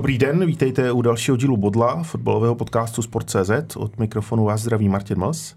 [0.00, 3.76] Dobrý den, vítejte u dalšího dílu Bodla, fotbalového podcastu Sport.cz.
[3.76, 5.54] Od mikrofonu vás zdraví Martin Mls.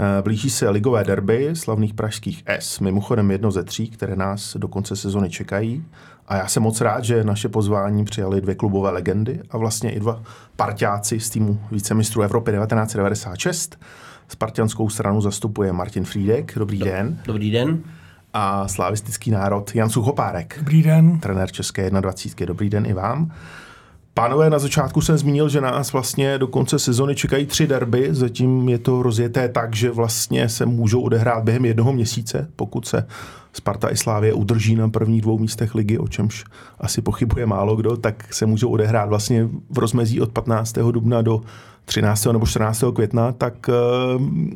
[0.00, 4.68] Eh, blíží se ligové derby slavných pražských S, mimochodem jedno ze tří, které nás do
[4.68, 5.84] konce sezony čekají.
[6.28, 10.00] A já jsem moc rád, že naše pozvání přijali dvě klubové legendy a vlastně i
[10.00, 10.22] dva
[10.56, 13.78] parťáci z týmu vícemistrů Evropy 1996.
[14.28, 16.52] Spartianskou stranu zastupuje Martin Frídek.
[16.56, 17.20] Dobrý Do, den.
[17.26, 17.82] Dobrý den.
[18.32, 20.54] A slavistický národ Jan Suchopárek.
[20.58, 21.20] Dobrý den.
[21.20, 22.46] Trenér České 21.
[22.46, 23.32] Dobrý den i vám.
[24.14, 28.08] Pánové, na začátku jsem zmínil, že nás vlastně do konce sezony čekají tři derby.
[28.10, 33.06] Zatím je to rozjeté tak, že vlastně se můžou odehrát během jednoho měsíce, pokud se
[33.52, 36.44] Sparta i Slávě udrží na prvních dvou místech ligy, o čemž
[36.80, 40.72] asi pochybuje málo kdo, tak se můžou odehrát vlastně v rozmezí od 15.
[40.72, 41.40] dubna do
[41.84, 42.26] 13.
[42.26, 42.84] nebo 14.
[42.94, 43.72] května, tak eh,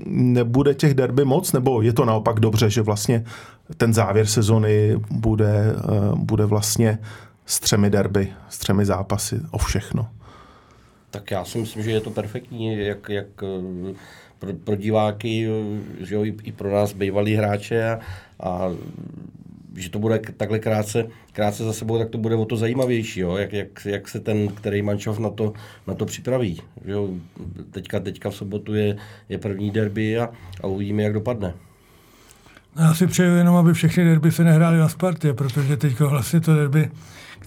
[0.07, 3.25] nebude těch derby moc, nebo je to naopak dobře, že vlastně
[3.77, 5.83] ten závěr sezony bude, eh,
[6.15, 6.99] bude vlastně
[7.49, 10.09] s třemi derby, s třemi zápasy o všechno.
[11.11, 13.95] Tak já si myslím, že je to perfektní, jak, jak eh,
[14.39, 18.01] pro, pro diváky, eh, že jo, i, pro nás bývalí hráče a,
[18.41, 18.71] a
[19.77, 23.37] že to bude takhle krátce, krátce za sebou, tak to bude o to zajímavější, jo?
[23.37, 25.53] Jak, jak, jak se ten, který mančov na to,
[25.87, 26.61] na to připraví.
[26.85, 27.09] Jo?
[27.71, 28.97] Teďka, teďka v sobotu je,
[29.29, 30.31] je první derby a,
[30.63, 31.55] a uvidíme, jak dopadne.
[32.77, 36.55] Já si přeju jenom, aby všechny derby se nehrály na Spartě, protože teď vlastně to
[36.55, 36.91] derby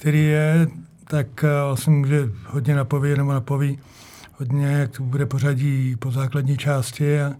[0.02, 0.68] který je,
[1.08, 3.80] tak vlastně může hodně napovědět nebo napoví
[4.40, 7.34] hodně, jak to bude pořadí po základní části a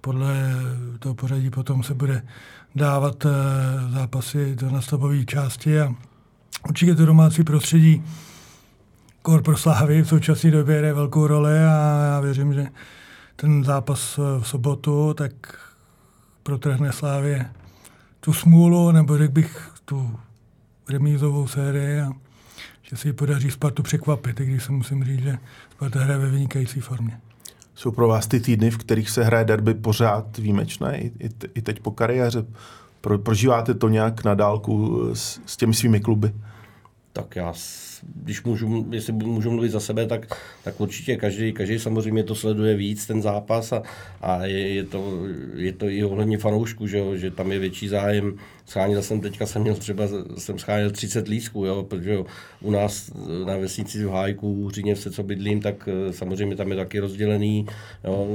[0.00, 0.54] podle
[0.98, 2.22] toho pořadí potom se bude
[2.74, 3.30] dávat eh,
[3.92, 5.94] zápasy do nastavové části a
[6.68, 8.02] určitě to domácí prostředí
[9.22, 12.66] kor pro Slávy v současné době hraje velkou roli a já věřím, že
[13.36, 15.32] ten zápas eh, v sobotu tak
[16.42, 17.50] protrhne Slávě
[18.20, 20.18] tu smůlu, nebo řekl bych tu
[20.88, 22.12] remízovou sérii a
[22.82, 25.38] že se jí podaří Spartu překvapit, i když se musím říct, že
[25.70, 27.20] Sparta hraje ve vynikající formě.
[27.74, 31.62] Jsou pro vás ty týdny, v kterých se hraje derby pořád výjimečné, i, i, i
[31.62, 32.44] teď po kariéře?
[33.00, 36.32] Pro, prožíváte to nějak na dálku s, s těmi svými kluby?
[37.12, 37.52] Tak já
[38.02, 40.26] když můžu, jestli můžu mluvit za sebe, tak,
[40.64, 43.82] tak určitě každý, každý samozřejmě to sleduje víc, ten zápas a,
[44.20, 45.18] a je, je, to,
[45.54, 48.38] je to i ohledně fanoušků, že, jo, že tam je větší zájem.
[48.66, 50.04] Schánil jsem teďka, jsem měl třeba,
[50.38, 52.18] jsem schánil 30 lísků, jo, protože
[52.60, 53.10] u nás
[53.46, 57.66] na vesnici v Hájku, v co bydlím, tak eh, samozřejmě tam je taky rozdělený,
[58.04, 58.26] jo,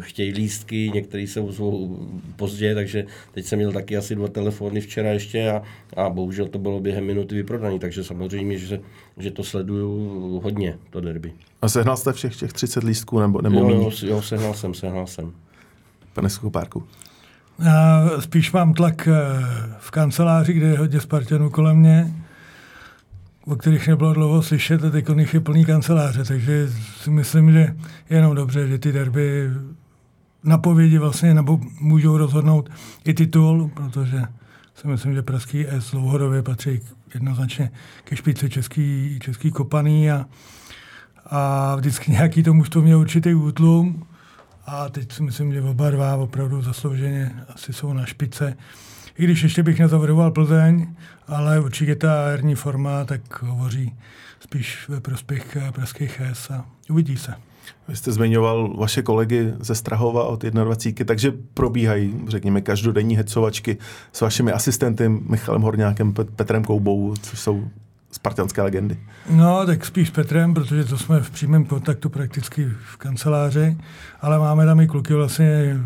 [0.00, 1.98] chtějí lístky, některý se ozvou
[2.36, 5.62] pozdě, takže teď jsem měl taky asi dva telefony včera ještě a,
[5.96, 8.80] a bohužel to bylo během minuty vyprodaný, takže samozřejmě, že
[9.18, 11.32] že to sleduju hodně, to derby.
[11.62, 15.06] A sehnal jste všech těch 30 lístků nebo, nebo jo, jo, jo, sehnal jsem, sehnal
[15.06, 15.32] jsem.
[16.12, 16.82] Pane Skopárku.
[17.58, 19.12] Já spíš mám tlak eh,
[19.78, 22.14] v kanceláři, kde je hodně Spartanů kolem mě,
[23.46, 26.68] o kterých nebylo dlouho slyšet a teď je plný kanceláře, takže
[27.02, 27.58] si myslím, že
[28.10, 29.50] je jenom dobře, že ty derby
[30.44, 32.70] napovědi vlastně nebo můžou rozhodnout
[33.04, 34.22] i titul, protože
[34.74, 36.80] si myslím, že Pražský S dlouhodobě patří
[37.14, 37.70] jednoznačně
[38.04, 40.26] ke špice český, český kopaný a,
[41.26, 44.06] a vždycky nějaký to mužstvo měl určitý útlum
[44.66, 48.56] a teď si myslím, že oba dva opravdu zaslouženě asi jsou na špice.
[49.18, 50.94] I když ještě bych nezavrhoval Plzeň,
[51.26, 53.94] ale určitě ta herní forma tak hovoří
[54.40, 57.34] spíš ve prospěch pražských S a uvidí se.
[57.88, 63.76] Vy jste zmiňoval vaše kolegy ze Strahova od 21, takže probíhají, řekněme, každodenní hecovačky
[64.12, 67.68] s vašimi asistenty Michalem Horňákem, Petrem Koubou, což jsou
[68.16, 68.98] spartanské legendy.
[69.30, 73.76] No, tak spíš s Petrem, protože to jsme v přímém kontaktu prakticky v kanceláři,
[74.20, 75.76] ale máme tam i kluky vlastně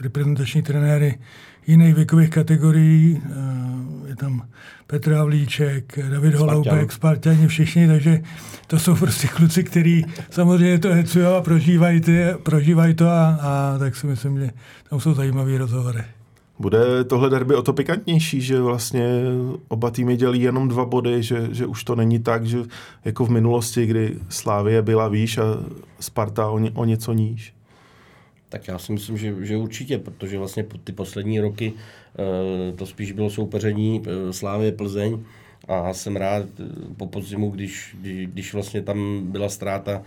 [0.00, 1.18] reprezentační trenéry
[1.66, 3.22] jiných věkových kategorií.
[3.24, 4.42] Eh, je tam
[4.86, 8.22] Petr Havlíček, David Holoubek, Spartani, všichni, takže
[8.66, 13.78] to jsou prostě kluci, kteří samozřejmě to hecují a prožívají, ty, prožívají to a, a
[13.78, 14.50] tak si myslím, že
[14.90, 16.04] tam jsou zajímavé rozhovory.
[16.60, 19.22] Bude tohle derby o to pikantnější, že vlastně
[19.68, 22.58] oba týmy dělí jenom dva body, že, že už to není tak, že
[23.04, 25.42] jako v minulosti, kdy Slávie byla výš a
[26.00, 27.54] Sparta o, ně, o něco níž?
[28.48, 33.12] Tak já si myslím, že, že určitě, protože vlastně ty poslední roky e, to spíš
[33.12, 35.24] bylo soupeření e, Slávě Plzeň
[35.68, 36.64] a jsem rád e,
[36.96, 40.02] po podzimu, když, když, vlastně tam byla ztráta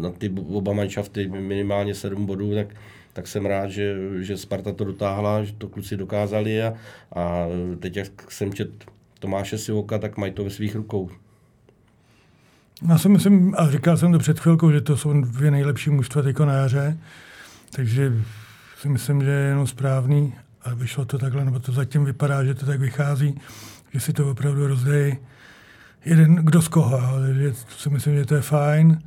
[0.00, 2.66] na ty oba manšafty minimálně sedm bodů, tak,
[3.12, 6.74] tak jsem rád, že, že Sparta to dotáhla, že to kluci dokázali a,
[7.14, 7.46] a
[7.80, 8.70] teď, jak jsem čet
[9.18, 11.10] Tomáše Sivoka, tak mají to ve svých rukou.
[12.88, 16.22] Já si myslím, a říkal jsem to před chvilkou, že to jsou dvě nejlepší mužstva
[16.22, 16.98] teď na jaře.
[17.70, 18.12] Takže
[18.80, 22.54] si myslím, že je jenom správný a vyšlo to takhle, nebo to zatím vypadá, že
[22.54, 23.40] to tak vychází,
[23.92, 25.16] že si to opravdu rozdejí
[26.04, 27.00] jeden kdo z koho.
[27.26, 28.98] Takže si myslím, že to je fajn.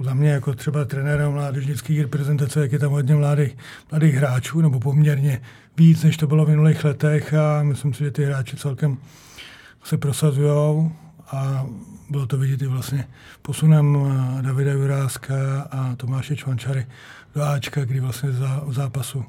[0.00, 3.56] Za mě jako třeba trenéra mládežnických reprezentace, jak je tam hodně mladých,
[3.90, 5.42] mladých hráčů, nebo poměrně
[5.76, 8.96] víc, než to bylo v minulých letech a myslím si, že ty hráči celkem
[9.84, 10.90] se prosazují
[11.30, 11.66] a
[12.10, 13.08] bylo to vidět i vlastně
[13.42, 13.98] posunem
[14.38, 15.34] eh, Davida Jurázka
[15.70, 16.86] a Tomáše Čvančary
[17.34, 19.24] do Ačka, kdy vlastně za, zápasu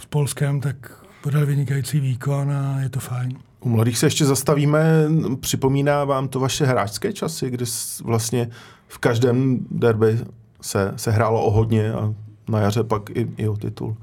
[0.00, 3.38] s Polskem tak podal vynikající výkon a je to fajn.
[3.60, 5.08] U mladých se ještě zastavíme.
[5.40, 7.64] Připomíná vám to vaše hráčské časy, kdy
[8.04, 8.48] vlastně
[8.90, 10.18] v každém derby
[10.60, 12.14] se, se hrálo o hodně a
[12.48, 13.96] na jaře pak i, i o titul?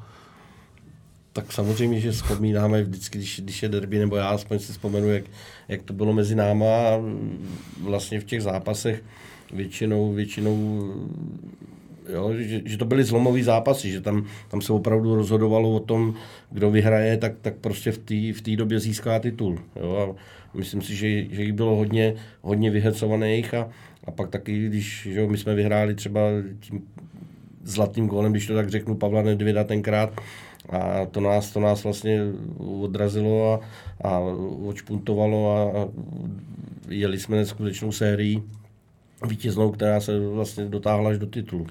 [1.33, 5.23] Tak samozřejmě, že vzpomínáme vždycky, když, když je derby, nebo já aspoň si vzpomenu, jak,
[5.67, 6.69] jak to bylo mezi náma
[7.81, 9.03] vlastně v těch zápasech
[9.53, 10.83] většinou, většinou
[12.13, 16.13] jo, že, že to byly zlomové zápasy, že tam, tam se opravdu rozhodovalo o tom,
[16.51, 19.59] kdo vyhraje, tak, tak prostě v té v době získá titul.
[19.75, 23.69] Jo, a myslím si, že, že jich bylo hodně, hodně vyhecovaných a,
[24.03, 26.21] a pak taky, když že my jsme vyhráli třeba
[26.59, 26.81] tím
[27.63, 30.21] zlatým gólem, když to tak řeknu, Pavla Nedvěda tenkrát,
[30.69, 32.21] a to nás, to nás vlastně
[32.57, 33.59] odrazilo a,
[34.07, 34.19] a
[34.65, 35.87] odšpuntovalo a, a
[36.89, 38.43] jeli jsme neskutečnou sérii
[39.27, 41.67] vítěznou, která se vlastně dotáhla až do titulu.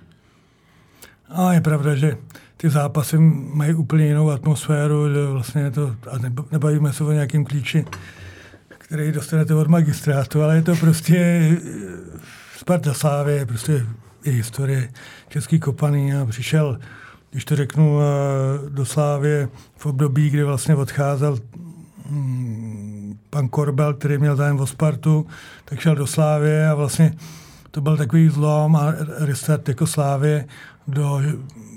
[1.29, 2.17] A je pravda, že
[2.57, 6.19] ty zápasy mají úplně jinou atmosféru, vlastně to, a
[6.53, 7.85] nebavíme se o nějakým klíči,
[8.69, 11.51] který dostanete od magistrátu, ale je to prostě
[12.57, 13.87] Sparta Slávě, prostě
[14.25, 14.89] i historie
[15.29, 16.79] český kopaný a přišel,
[17.31, 21.39] když to řeknu, eh, do Slávě v období, kdy vlastně odcházel
[22.11, 25.27] mm, pan Korbel, který měl zájem o Spartu,
[25.65, 27.15] tak šel do Slávě a vlastně
[27.71, 30.45] to byl takový zlom a restart jako Slávě
[30.89, 31.21] do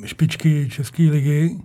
[0.06, 1.56] špičky České ligy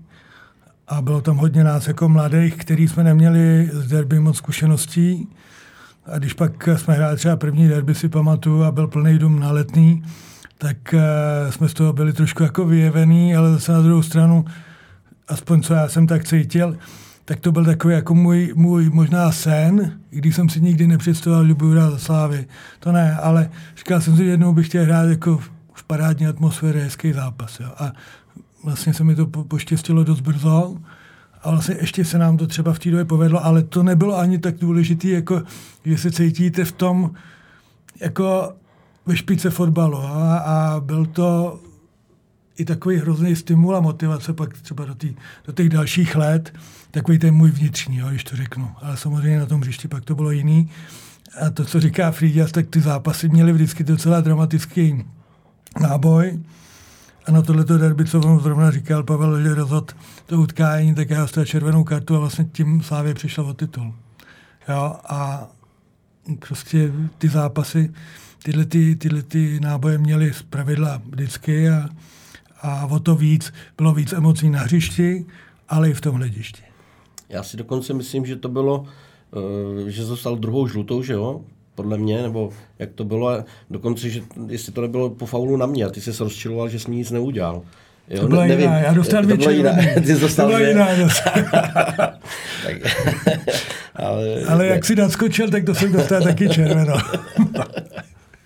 [0.89, 5.29] a bylo tam hodně nás jako mladých, který jsme neměli z derby moc zkušeností.
[6.07, 9.53] A když pak jsme hráli třeba první derby, si pamatuju, a byl plný dům na
[9.53, 10.03] letný,
[10.59, 14.45] tak uh, jsme z toho byli trošku jako vyjevený, ale zase na druhou stranu,
[15.29, 16.77] aspoň co já jsem tak cítil,
[17.25, 21.47] tak to byl takový jako můj, můj možná sen, i když jsem si nikdy nepředstavoval,
[21.47, 22.47] že budu hrát za Slávy.
[22.81, 25.41] To ne, ale říkal jsem si, že jednou bych chtěl hrát jako
[25.75, 27.61] v parádní atmosféře, hezký zápas.
[27.61, 27.73] Jo.
[27.79, 27.93] A
[28.65, 30.77] vlastně se mi to po, poštěstilo dost brzo.
[31.43, 34.39] A vlastně ještě se nám to třeba v té době povedlo, ale to nebylo ani
[34.39, 35.43] tak důležité, jako
[35.85, 37.11] že se cítíte v tom,
[38.01, 38.53] jako
[39.07, 39.99] ve špice fotbalu.
[39.99, 41.61] A, a byl to
[42.59, 45.15] i takový hrozný stimul a motivace pak třeba do, tý,
[45.47, 46.55] do těch dalších let,
[46.91, 48.71] takový ten můj vnitřní, jo, když to řeknu.
[48.83, 50.71] Ale samozřejmě na tom hřišti pak to bylo jiný.
[51.47, 55.05] A to, co říká Frýďas, tak ty zápasy měly vždycky docela dramatický
[55.81, 56.41] náboj.
[57.27, 61.21] A na tohleto derby, co on zrovna říkal, Pavel, že rozhod to utkání, tak já
[61.21, 63.95] dostal červenou kartu a vlastně tím Slávě přišla o titul.
[64.69, 65.49] Jo, a
[66.49, 67.93] prostě ty zápasy,
[68.43, 71.89] tyhle, ty, tyhle ty náboje měly z pravidla vždycky a,
[72.63, 75.27] a o to víc, bylo víc emocí na hřišti,
[75.69, 76.63] ale i v tom hledišti.
[77.29, 78.85] Já si dokonce myslím, že to bylo,
[79.87, 81.45] eh, že dostal druhou žlutou, že jo?
[81.75, 85.85] Podle mě, nebo jak to bylo, dokonce, že jestli to nebylo po faulu na mě
[85.85, 87.63] a ty jsi se rozčiloval, že jsi mi nic neudělal.
[88.09, 89.95] Jo, to byla ne, nevím, jiná, já dostal dvě červené.
[90.07, 90.87] Ty dostal to byla jiná.
[92.65, 92.77] tak,
[93.97, 96.95] ale, ale jak si naskočil, tak to jsem dostal taky červeno.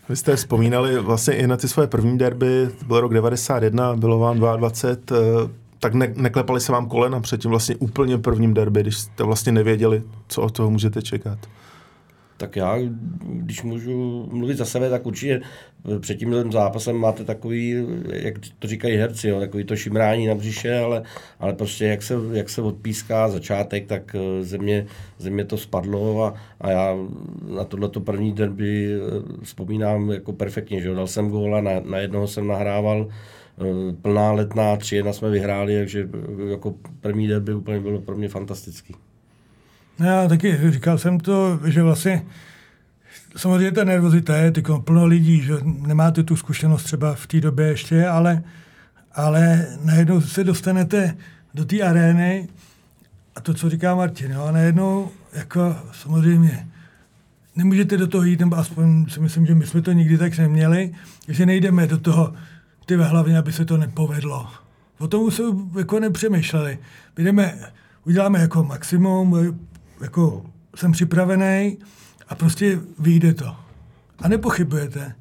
[0.08, 4.38] Vy jste vzpomínali vlastně i na ty svoje první derby, byl rok 91, bylo vám
[4.38, 5.50] 22, eh,
[5.80, 9.52] tak ne, neklepali se vám kolena před tím vlastně úplně prvním derby, když jste vlastně
[9.52, 11.38] nevěděli, co od toho můžete čekat
[12.38, 12.78] tak já,
[13.22, 15.40] když můžu mluvit za sebe, tak určitě
[16.00, 20.78] před tím zápasem máte takový, jak to říkají herci, jo, takový to šimrání na břiše,
[20.78, 21.02] ale,
[21.40, 24.86] ale prostě jak se, jak se odpíská začátek, tak eh, země,
[25.18, 26.96] země to spadlo a, a já
[27.54, 28.98] na tohleto první derby eh,
[29.42, 34.32] vzpomínám jako perfektně, že jo, dal jsem góla, na, na jednoho jsem nahrával, eh, plná
[34.32, 36.08] letná, tři jedna jsme vyhráli, takže
[36.50, 38.94] jako první derby úplně bylo pro mě fantastický.
[39.98, 42.24] No já taky říkal jsem to, že vlastně
[43.36, 47.66] samozřejmě ta nervozita je tyko, plno lidí, že nemáte tu zkušenost třeba v té době
[47.66, 48.42] ještě, ale,
[49.12, 51.16] ale najednou se dostanete
[51.54, 52.48] do té arény
[53.36, 56.68] a to, co říká Martin, jo, a najednou jako samozřejmě
[57.56, 60.94] nemůžete do toho jít, nebo aspoň si myslím, že my jsme to nikdy tak neměli,
[61.28, 62.32] že nejdeme do toho
[62.86, 64.48] ty ve hlavně, aby se to nepovedlo.
[64.98, 65.42] O tom se
[65.78, 66.78] jako nepřemýšleli.
[67.16, 67.54] jdeme,
[68.04, 69.56] uděláme jako maximum,
[70.00, 70.44] jako
[70.76, 71.78] jsem připravený
[72.28, 73.56] a prostě vyjde to.
[74.18, 75.14] A nepochybujete.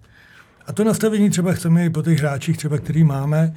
[0.68, 3.54] A to nastavení třeba chceme i po těch hráčích, třeba který máme.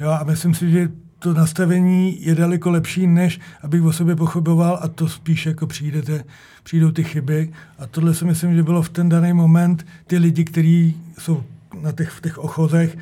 [0.00, 0.88] Jo, a myslím si, že
[1.18, 6.24] to nastavení je daleko lepší, než abych o sobě pochyboval a to spíš jako přijdete,
[6.62, 7.52] přijdou ty chyby.
[7.78, 11.42] A tohle si myslím, že bylo v ten daný moment ty lidi, kteří jsou
[11.80, 12.98] na těch, v těch ochozech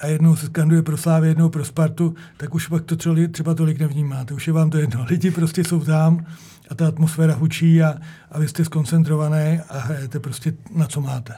[0.00, 3.54] a jednou se skanduje pro Slávy, jednou pro Spartu, tak už pak to třeba, třeba
[3.54, 4.34] tolik nevnímáte.
[4.34, 5.06] Už je vám to jedno.
[5.08, 6.26] Lidi prostě jsou tam
[6.70, 7.94] a ta atmosféra hučí a,
[8.30, 11.34] a vy jste skoncentrovaný a hrajete prostě na co máte.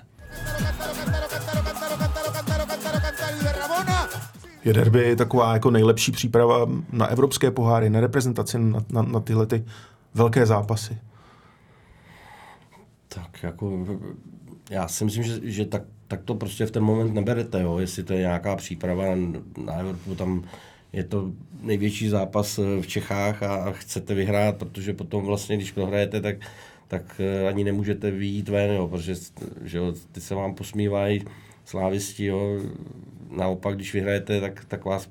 [4.64, 9.46] Je derby taková jako nejlepší příprava na evropské poháry, na reprezentaci, na, na, na tyhle
[9.46, 9.64] ty
[10.14, 10.98] velké zápasy?
[13.08, 13.86] Tak jako,
[14.70, 17.78] já si myslím, že, že tak, tak to prostě v ten moment neberete, jo?
[17.78, 20.42] jestli to je nějaká příprava na, na Evropu, tam
[20.92, 21.32] je to
[21.62, 26.36] největší zápas v Čechách a chcete vyhrát, protože potom vlastně, když prohrajete, tak,
[26.88, 28.88] tak eh, ani nemůžete vyjít ven, jo?
[28.88, 29.14] protože
[29.62, 31.24] že jo, ty se vám posmívají
[31.64, 32.60] slávisti, jo?
[33.36, 35.08] Naopak, když vyhrajete, tak, tak vás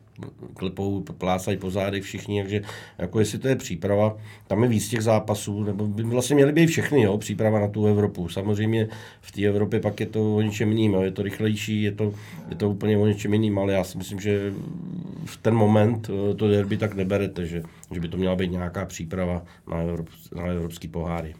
[0.53, 2.61] klepou, plácají po zádech všichni, takže
[2.97, 6.67] jako jestli to je příprava, tam je víc těch zápasů, nebo by vlastně měly být
[6.67, 8.29] všechny, jo, příprava na tu Evropu.
[8.29, 8.87] Samozřejmě
[9.21, 12.13] v té Evropě pak je to o něčem jiným, jo, je to rychlejší, je to,
[12.49, 14.53] je to úplně o něčem jiným, ale já si myslím, že
[15.25, 18.85] v ten moment eh, to derby tak neberete, že, že by to měla být nějaká
[18.85, 21.35] příprava na, Evrop, na evropský poháry.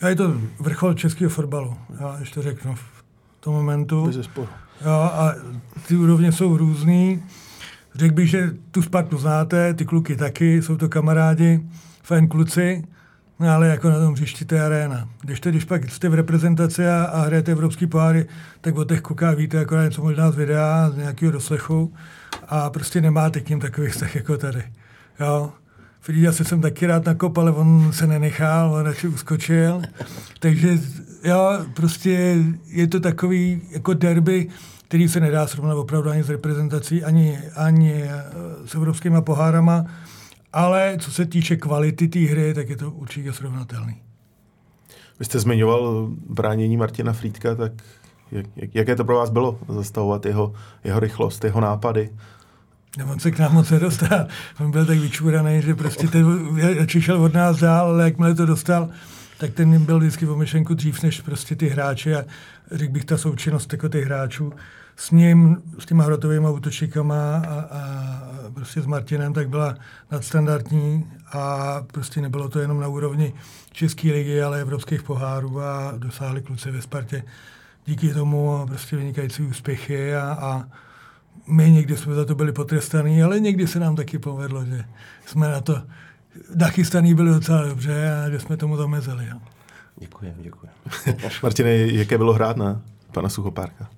[0.00, 3.04] A je to vrchol českého fotbalu, já ještě řeknu v
[3.40, 4.06] tom momentu.
[4.06, 4.48] Bez zesporu.
[4.84, 5.34] Jo, a
[5.88, 7.22] ty úrovně jsou různý.
[7.94, 11.60] Řekl bych, že tu Spartu znáte, ty kluky taky, jsou to kamarádi,
[12.02, 12.84] fajn kluci,
[13.40, 15.08] no ale jako na tom hřišti to je arena.
[15.20, 18.26] Když, to, když pak jste v reprezentaci a, a hrajete evropský poháry,
[18.60, 21.94] tak o těch klukách víte jako něco možná z videa, z nějakého doslechu
[22.48, 24.62] a prostě nemáte k ním takový vztah jako tady.
[25.20, 25.52] Jo.
[26.00, 29.82] Frida se jsem taky rád nakopal, ale on se nenechal, on radši uskočil.
[30.40, 30.78] Takže
[31.24, 32.36] jo, prostě
[32.66, 34.48] je to takový jako derby,
[34.88, 38.24] který se nedá srovnat opravdu ani s reprezentací, ani, ani eh,
[38.66, 39.84] s evropskými pohárama,
[40.52, 44.00] ale co se týče kvality té hry, tak je to určitě srovnatelný.
[45.18, 47.72] Vy jste zmiňoval bránění Martina Frýdka, tak
[48.30, 50.52] jak, jak, jaké to pro vás bylo zastavovat jeho,
[50.84, 52.10] jeho rychlost, jeho nápady?
[52.96, 54.26] No, on se k nám moc nedostal.
[54.60, 56.26] On byl tak vyčúraný, že prostě ten
[56.88, 58.88] šel od nás dál, ale jakmile to dostal,
[59.38, 62.24] tak ten byl vždycky o myšlenku dřív než prostě ty hráči a
[62.70, 64.52] řekl bych ta součinnost jako těch hráčů
[64.96, 69.74] s ním, s těma hrotovými útočíkama a, a prostě s Martinem, tak byla
[70.10, 73.32] nadstandardní a prostě nebylo to jenom na úrovni
[73.72, 77.22] České ligy, ale evropských pohárů a dosáhli kluci ve Spartě
[77.86, 80.64] díky tomu prostě vynikající úspěchy a, a
[81.48, 84.84] my někdy jsme za to byli potrestaní, ale někdy se nám taky povedlo, že
[85.26, 85.82] jsme na to
[86.54, 89.26] nachystaný byli docela dobře a že jsme tomu zamezili.
[89.26, 89.38] Jo.
[89.96, 90.68] Děkuji, děkuji.
[91.42, 93.88] Martine, jaké bylo hrát na pana Suchopárka?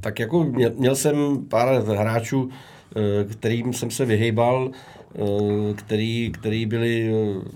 [0.00, 2.50] Tak jako měl, měl jsem pár hráčů,
[2.96, 7.48] eh, kterým jsem se vyhejbal, eh, který, který byli eh,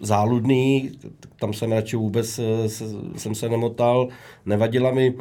[0.00, 0.92] záludný,
[1.36, 2.40] tam jsem radši vůbec
[3.16, 4.08] jsem se nemotal.
[4.46, 5.14] Nevadila mi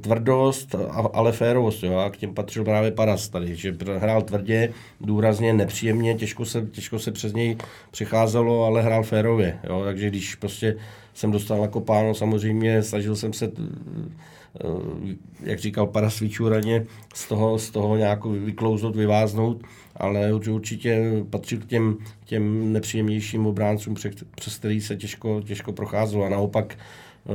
[0.00, 0.74] tvrdost,
[1.12, 1.82] ale férovost.
[1.82, 1.98] Jo?
[1.98, 6.98] A k těm patřil právě Paras tady, že hrál tvrdě, důrazně, nepříjemně, těžko se, těžko
[6.98, 7.56] se přes něj
[7.90, 9.58] přecházelo, ale hrál férově.
[9.64, 9.82] Jo?
[9.84, 10.76] Takže když prostě
[11.14, 13.52] jsem dostal jako páno, samozřejmě snažil jsem se
[14.60, 19.62] Eh, jak říkal Parasvičuraně, z toho, z toho nějak vyklouznout, vyváznout,
[19.96, 23.94] ale určitě patří k těm, těm nepříjemnějším obráncům,
[24.36, 26.78] přes který se těžko, těžko procházelo a naopak
[27.24, 27.34] uh,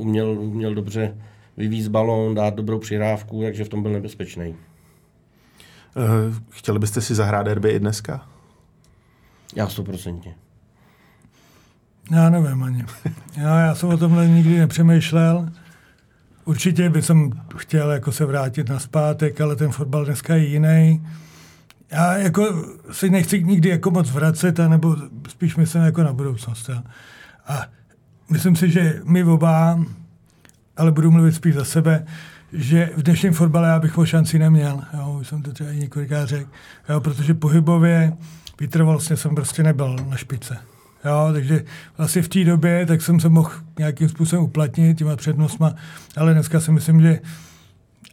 [0.00, 1.16] uměl, uměl dobře
[1.56, 4.54] vyvízt balón, dát dobrou přihrávku, takže v tom byl nebezpečný.
[5.96, 8.26] Uh, chtěli byste si zahrát derby i dneska?
[9.56, 10.34] Já stoprocentně.
[12.10, 12.84] Já nevím ani.
[13.36, 15.48] Já, já jsem o tomhle nikdy nepřemýšlel.
[16.44, 21.06] Určitě bych jsem chtěl jako se vrátit na zpátek, ale ten fotbal dneska je jiný.
[21.94, 24.96] Já jako si nechci nikdy jako moc vracet, nebo
[25.28, 26.68] spíš myslím jako na budoucnost.
[26.68, 26.82] Jo.
[27.46, 27.66] A
[28.30, 29.80] myslím si, že my oba,
[30.76, 32.06] ale budu mluvit spíš za sebe,
[32.52, 34.82] že v dnešním fotbale já bych o šanci neměl.
[34.94, 36.50] Jo, už jsem to třeba i několikrát řekl.
[36.88, 38.12] Jo, protože pohybově,
[38.60, 40.58] vytrvalostně jsem prostě nebyl na špice.
[41.04, 41.64] Jo, takže
[41.98, 45.74] vlastně v té době tak jsem se mohl nějakým způsobem uplatnit těma přednostma,
[46.16, 47.20] ale dneska si myslím, že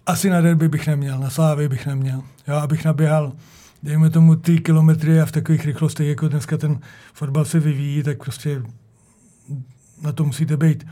[0.05, 2.23] asi na derby bych neměl, na slávy bych neměl.
[2.47, 3.33] Jo, abych naběhal,
[3.83, 6.79] dejme tomu ty kilometry a v takových rychlostech, jako dneska ten
[7.13, 8.61] fotbal se vyvíjí, tak prostě
[10.01, 10.87] na to musíte být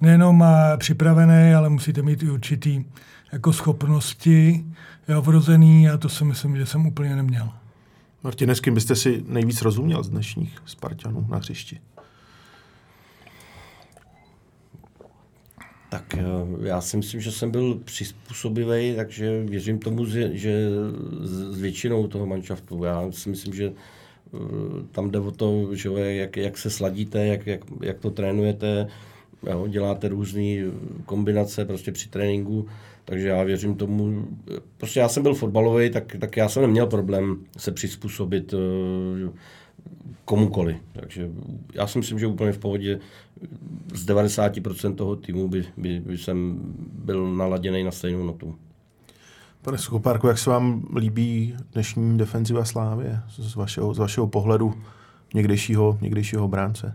[0.00, 0.44] nejenom
[0.76, 2.84] připravený, ale musíte mít i určitý
[3.32, 4.64] jako schopnosti
[5.08, 7.50] jo, vrozený a to si myslím, že jsem úplně neměl.
[8.22, 11.80] Martine, s kým byste si nejvíc rozuměl z dnešních Spartanů na hřišti?
[15.90, 16.22] Tak eh,
[16.68, 20.70] já si myslím, že jsem byl přizpůsobivý, takže věřím tomu, že
[21.22, 22.84] s většinou toho manšaftu.
[22.84, 24.38] Já si myslím, že eh,
[24.92, 28.86] tam jde o to, že jak, jak se sladíte, jak, jak, jak to trénujete,
[29.50, 30.70] jo, děláte různé
[31.06, 32.66] kombinace prostě při tréninku,
[33.04, 34.28] takže já věřím tomu,
[34.76, 39.30] prostě já jsem byl fotbalový, tak, tak já jsem neměl problém se přizpůsobit eh,
[40.24, 40.78] komukoli.
[40.92, 41.28] Takže
[41.74, 42.98] já si myslím, že úplně v pohodě
[43.94, 46.60] z 90% toho týmu by, by, by jsem
[46.92, 48.54] byl naladěný na stejnou notu.
[49.62, 54.74] Pane Suchopárku, jak se vám líbí dnešní defenziva Slávě z vašeho, z vašeho pohledu
[55.34, 56.94] někdejšího, někdejšího bránce?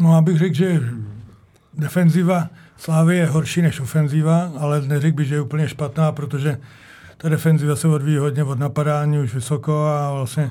[0.00, 0.80] No, abych řekl, že
[1.74, 6.60] defenziva Slávy je horší než ofenziva, ale neřekl bych, že je úplně špatná, protože
[7.16, 10.50] ta defenziva se odvíjí hodně od napadání už vysoko a vlastně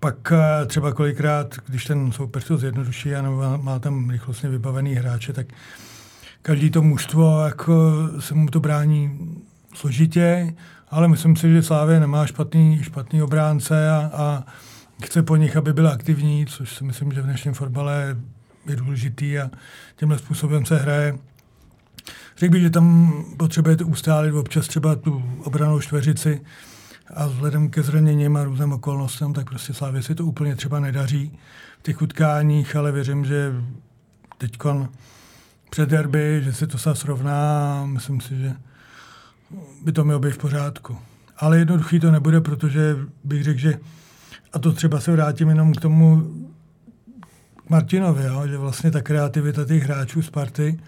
[0.00, 3.22] pak eh, třeba kolikrát, když ten soupeř to zjednoduší a
[3.56, 5.46] má tam rychlostně vybavený hráče, tak
[6.42, 9.18] každý to mužstvo jako se mu to brání
[9.74, 10.54] složitě,
[10.90, 14.44] ale myslím si, že Slávě nemá špatný, špatný obránce a, a
[15.04, 18.16] chce po nich, aby byl aktivní, což si myslím, že v dnešním fotbale
[18.66, 19.50] je důležitý a
[19.96, 21.18] tímhle způsobem se hraje.
[22.36, 26.40] Řekl bych, že tam potřebujete ustálit občas třeba tu obranou čtveřici,
[27.14, 31.38] a vzhledem ke zraněním a různým okolnostem, tak prostě Slávě si to úplně třeba nedaří
[31.78, 33.52] v těch utkáních, ale věřím, že
[34.38, 34.58] teď
[35.70, 38.54] před derby, že se to se srovná, myslím si, že
[39.84, 40.98] by to mělo být v pořádku.
[41.36, 43.78] Ale jednoduchý to nebude, protože bych řekl, že
[44.52, 46.34] a to třeba se vrátím jenom k tomu
[47.68, 50.80] Martinovi, jo, že vlastně ta kreativita těch hráčů Sparty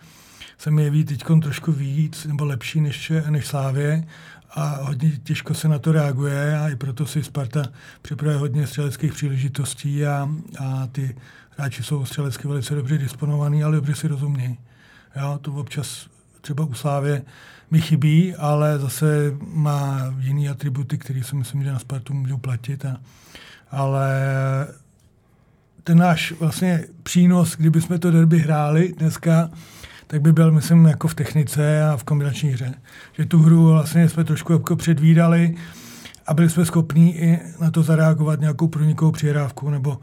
[0.58, 4.04] se mi jeví teď trošku víc nebo lepší než, než Slávě
[4.54, 7.62] a hodně těžko se na to reaguje a i proto si Sparta
[8.02, 10.28] připravuje hodně střeleckých příležitostí a,
[10.58, 11.16] a ty
[11.50, 14.58] hráči jsou střelecky velice dobře disponovaní, ale dobře si rozumějí.
[15.16, 16.06] Jo, to občas
[16.40, 17.22] třeba u Slávě
[17.70, 22.84] mi chybí, ale zase má jiný atributy, které si myslím, že na Spartu můžou platit.
[22.84, 23.00] A,
[23.70, 24.10] ale
[25.84, 29.50] ten náš vlastně přínos, kdyby jsme to derby hráli dneska,
[30.10, 32.74] tak by byl, myslím, jako v technice a v kombinační hře.
[33.12, 35.54] Že tu hru vlastně jsme trošku jako předvídali
[36.26, 39.98] a byli jsme schopní i na to zareagovat nějakou pronikovou přihrávku nebo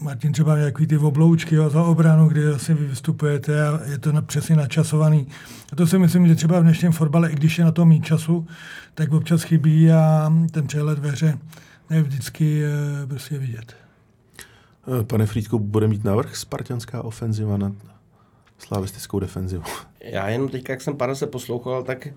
[0.00, 4.12] Martin třeba nějaký ty obloučky jo, za obranu, kdy vlastně vy vystupujete a je to
[4.12, 5.26] na, přesně načasovaný.
[5.72, 8.04] A to si myslím, že třeba v dnešním fotbale, i když je na to mít
[8.04, 8.46] času,
[8.94, 11.38] tak občas chybí a ten přehled ve hře
[11.90, 13.76] ne vždycky e, prostě vidět.
[15.06, 17.72] Pane Frýdku, bude mít navrh spartianská ofenziva na
[18.60, 19.64] slavistickou defenzivu.
[20.00, 22.08] Já jenom teď, jak jsem pár se poslouchal, tak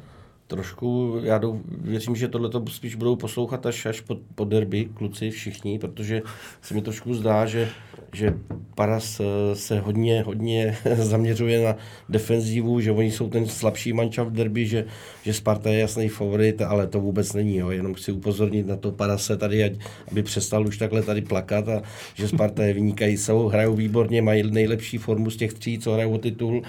[0.48, 5.32] trošku, já dou, věřím, že tohle spíš budou poslouchat až, až po, po derby, kluci
[5.32, 6.22] všichni, protože
[6.62, 7.70] se mi trošku zdá, že,
[8.13, 8.34] že
[8.76, 11.76] Paras eh, se hodně, hodně zaměřuje na
[12.10, 14.86] defenzivu, že oni jsou ten slabší manča v derby, že,
[15.23, 17.58] že Sparta je jasný favorit, ale to vůbec není.
[17.58, 17.71] Jo.
[17.71, 19.73] Jenom chci upozornit na to Parase tady, ať,
[20.12, 21.82] aby přestal už takhle tady plakat a
[22.15, 26.17] že Sparta je vynikající, hrajou výborně, mají nejlepší formu z těch tří, co hrajou o
[26.17, 26.63] titul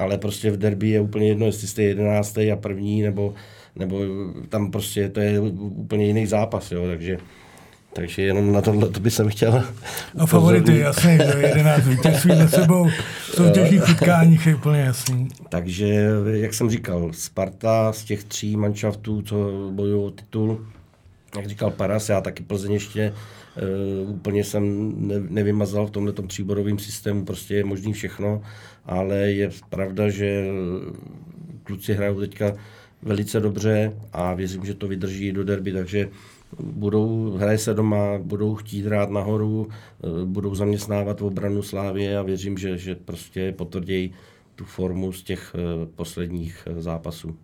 [0.00, 3.34] ale prostě v derby je úplně jedno, jestli jste jedenáctý a první, nebo,
[3.76, 4.00] nebo
[4.48, 7.18] tam prostě to je úplně jiný zápas, jo, takže
[7.92, 9.64] takže jenom na tohle to by jsem chtěl.
[10.18, 15.28] A favority, jasně, že 11 vítězství za sebou v soutěžních utkáních je úplně jasný.
[15.48, 20.66] Takže, jak jsem říkal, Sparta z těch tří manšaftů, co bojují o titul,
[21.36, 23.12] jak říkal Paras, já taky Plzeň ještě
[24.02, 28.42] uh, úplně jsem ne, nevymazal v tomhle tříborovém systému, prostě je možný všechno
[28.90, 30.44] ale je pravda, že
[31.62, 32.56] kluci hrajou teďka
[33.02, 36.08] velice dobře a věřím, že to vydrží do derby, takže
[36.58, 39.68] budou, hraje se doma, budou chtít hrát nahoru,
[40.24, 44.12] budou zaměstnávat v obranu Slávě a věřím, že, že prostě potvrdí
[44.60, 47.36] tu formu z těch eh, posledních eh, zápasů.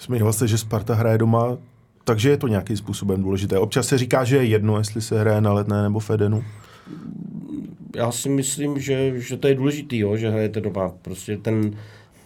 [0.00, 1.58] Zmiňoval jste, že Sparta hraje doma,
[2.04, 3.58] takže je to nějakým způsobem důležité.
[3.58, 6.44] Občas se říká, že je jedno, jestli se hraje na letné nebo Fedenu
[7.96, 10.92] já si myslím, že, že to je důležitý, jo, že hrajete doma.
[11.02, 11.76] Prostě ten,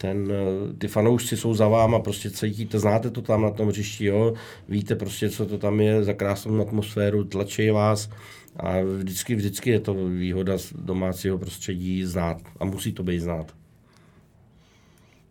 [0.02, 4.04] ten, eh, ty fanoušci jsou za váma, prostě cítíte, znáte to tam na tom hřišti,
[4.04, 4.34] jo,
[4.68, 8.10] víte prostě, co to tam je za krásnou atmosféru, tlačí vás
[8.56, 13.54] a vždycky, vždycky je to výhoda z domácího prostředí znát a musí to být znát.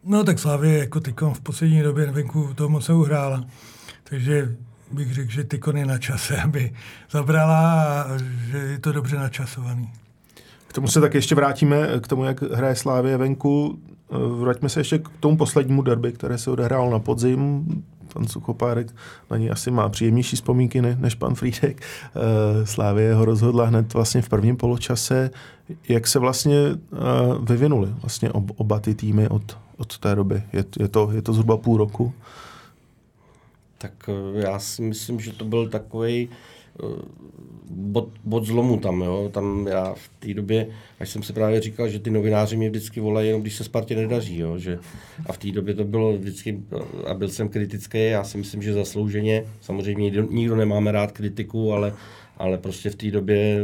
[0.03, 3.45] No tak Slavě jako Tykon v poslední době venku toho moc uhrála,
[4.03, 4.55] takže
[4.91, 6.73] bych řekl, že Tykon je na čase, aby
[7.12, 8.17] zabrala a
[8.51, 9.89] že je to dobře načasovaný.
[10.67, 13.79] K tomu se tak ještě vrátíme, k tomu, jak hraje Slávě venku.
[14.12, 17.65] Vraťme se ještě k tomu poslednímu derby, které se odehrál na podzim.
[18.13, 18.95] Pan Suchopárek
[19.32, 21.82] na ní asi má příjemnější vzpomínky než pan Frídek.
[21.82, 25.32] Eh, Slávě ho rozhodla hned vlastně v prvním poločase.
[25.89, 26.97] Jak se vlastně eh,
[27.39, 30.43] vyvinuli vlastně oba ty týmy od, od té doby?
[30.54, 32.13] Je, je, to, je to zhruba půl roku?
[33.78, 36.30] Tak eh, já si myslím, že to byl takový
[37.69, 39.29] bod, bod zlomu tam, jo.
[39.34, 40.67] Tam já v té době,
[40.99, 43.95] až jsem se právě říkal, že ty novináři mě vždycky volají, jenom když se Spartě
[43.95, 44.57] nedaří, jo.
[44.57, 44.79] Že,
[45.25, 46.60] a v té době to bylo vždycky,
[47.07, 51.73] a byl jsem kritický, já si myslím, že zaslouženě, samozřejmě nikdo, nikdo nemáme rád kritiku,
[51.73, 51.93] ale,
[52.38, 53.60] ale prostě v té době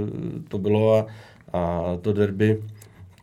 [0.47, 1.05] to bylo a,
[1.53, 2.63] a to derby,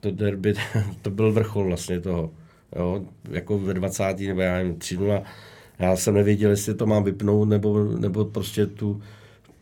[0.01, 0.55] to derby,
[1.03, 2.31] to byl vrchol vlastně toho,
[2.77, 4.19] jo, jako ve 20.
[4.19, 4.99] nebo já nevím, 3
[5.79, 9.03] já jsem nevěděl, jestli to mám vypnout, nebo, nebo prostě tu,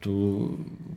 [0.02, 0.50] tu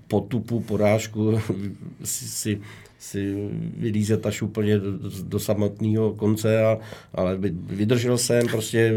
[0.07, 1.39] potupu, porážku
[2.03, 2.61] si,
[2.99, 4.91] si, vylízet až úplně do,
[5.23, 6.77] do samotného konce, a,
[7.13, 8.93] ale vydržel jsem prostě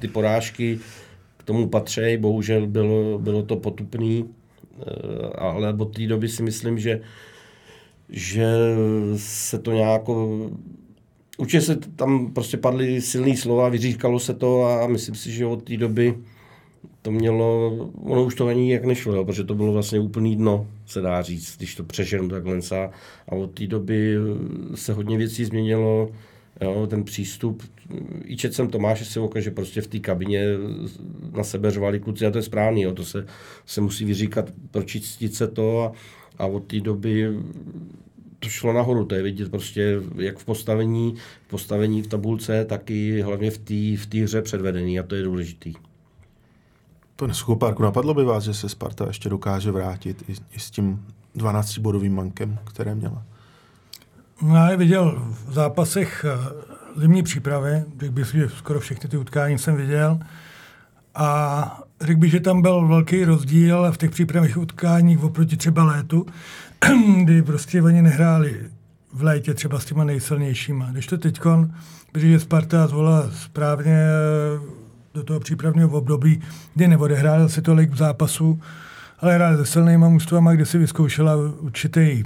[0.00, 0.78] ty porážky,
[1.36, 4.24] k tomu patří, bohužel bylo, bylo to potupný,
[4.80, 7.00] eh, ale od té doby si myslím, že,
[8.08, 8.46] že
[9.16, 10.02] se to nějak
[11.38, 15.62] Určitě se tam prostě padly silné slova, vyříkalo se to a myslím si, že od
[15.62, 16.14] té doby
[17.02, 20.66] to mělo, ono už to ani jak nešlo, jo, protože to bylo vlastně úplný dno,
[20.86, 22.58] se dá říct, když to přeženu takhle.
[22.58, 22.90] A,
[23.28, 24.16] a od té doby
[24.74, 26.10] se hodně věcí změnilo,
[26.60, 27.62] jo, ten přístup.
[28.24, 30.44] I čet jsem Tomáše Sivoka, že prostě v té kabině
[31.32, 33.26] na sebe řvali kluci a to je správný, jo, to se,
[33.66, 35.92] se musí vyříkat, pročistit se to a,
[36.38, 37.28] a od té doby
[38.38, 41.14] to šlo nahoru, to je vidět prostě jak v postavení,
[41.46, 45.22] v postavení v tabulce, tak i hlavně v té v hře předvedený a to je
[45.22, 45.72] důležitý.
[47.16, 51.06] Pane Suchopárku, napadlo by vás, že se Sparta ještě dokáže vrátit i, i s tím
[51.36, 53.22] 12-bodovým mankem, které měla?
[54.42, 59.16] No, já je viděl v zápasech eh, zimní přípravy, řekl bych, že skoro všechny ty
[59.16, 60.18] utkání jsem viděl.
[61.14, 66.26] A řekl bych, že tam byl velký rozdíl v těch přípravných utkáních oproti třeba létu,
[67.24, 68.70] kdy prostě oni nehráli
[69.12, 70.88] v létě třeba s těma nejsilnějšíma.
[70.92, 71.40] Když to teď,
[72.12, 73.96] protože Sparta zvolila správně
[75.14, 76.42] do toho přípravného období,
[76.74, 78.60] kdy neodehrál se tolik zápasů,
[79.18, 82.22] ale hráli se silnýma mužstvama, kde si vyzkoušela určitý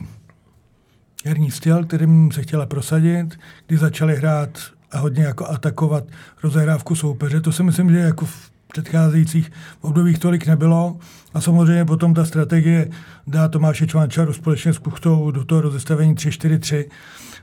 [1.25, 4.59] herní styl, kterým se chtěla prosadit, kdy začali hrát
[4.93, 6.05] a hodně jako atakovat
[6.43, 7.41] rozehrávku soupeře.
[7.41, 10.97] To si myslím, že jako v předcházejících obdobích tolik nebylo.
[11.35, 12.91] A samozřejmě potom ta strategie
[13.27, 16.85] dá Tomáše Čvančaru společně s Puchtou do toho rozestavení 3-4-3,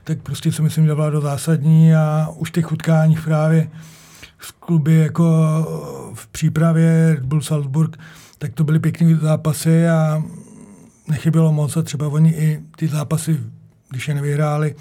[0.04, 3.70] tak prostě si myslím, že byla do zásadní a už těch utkáních právě
[4.44, 5.24] v kluby jako
[6.14, 7.96] v přípravě Red Bull Salzburg,
[8.38, 10.22] tak to byly pěkné zápasy a
[11.08, 13.40] nechybělo moc a třeba oni i ty zápasy,
[13.90, 14.74] když je nevyhráli,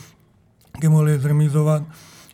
[0.83, 1.83] je mohli zremizovat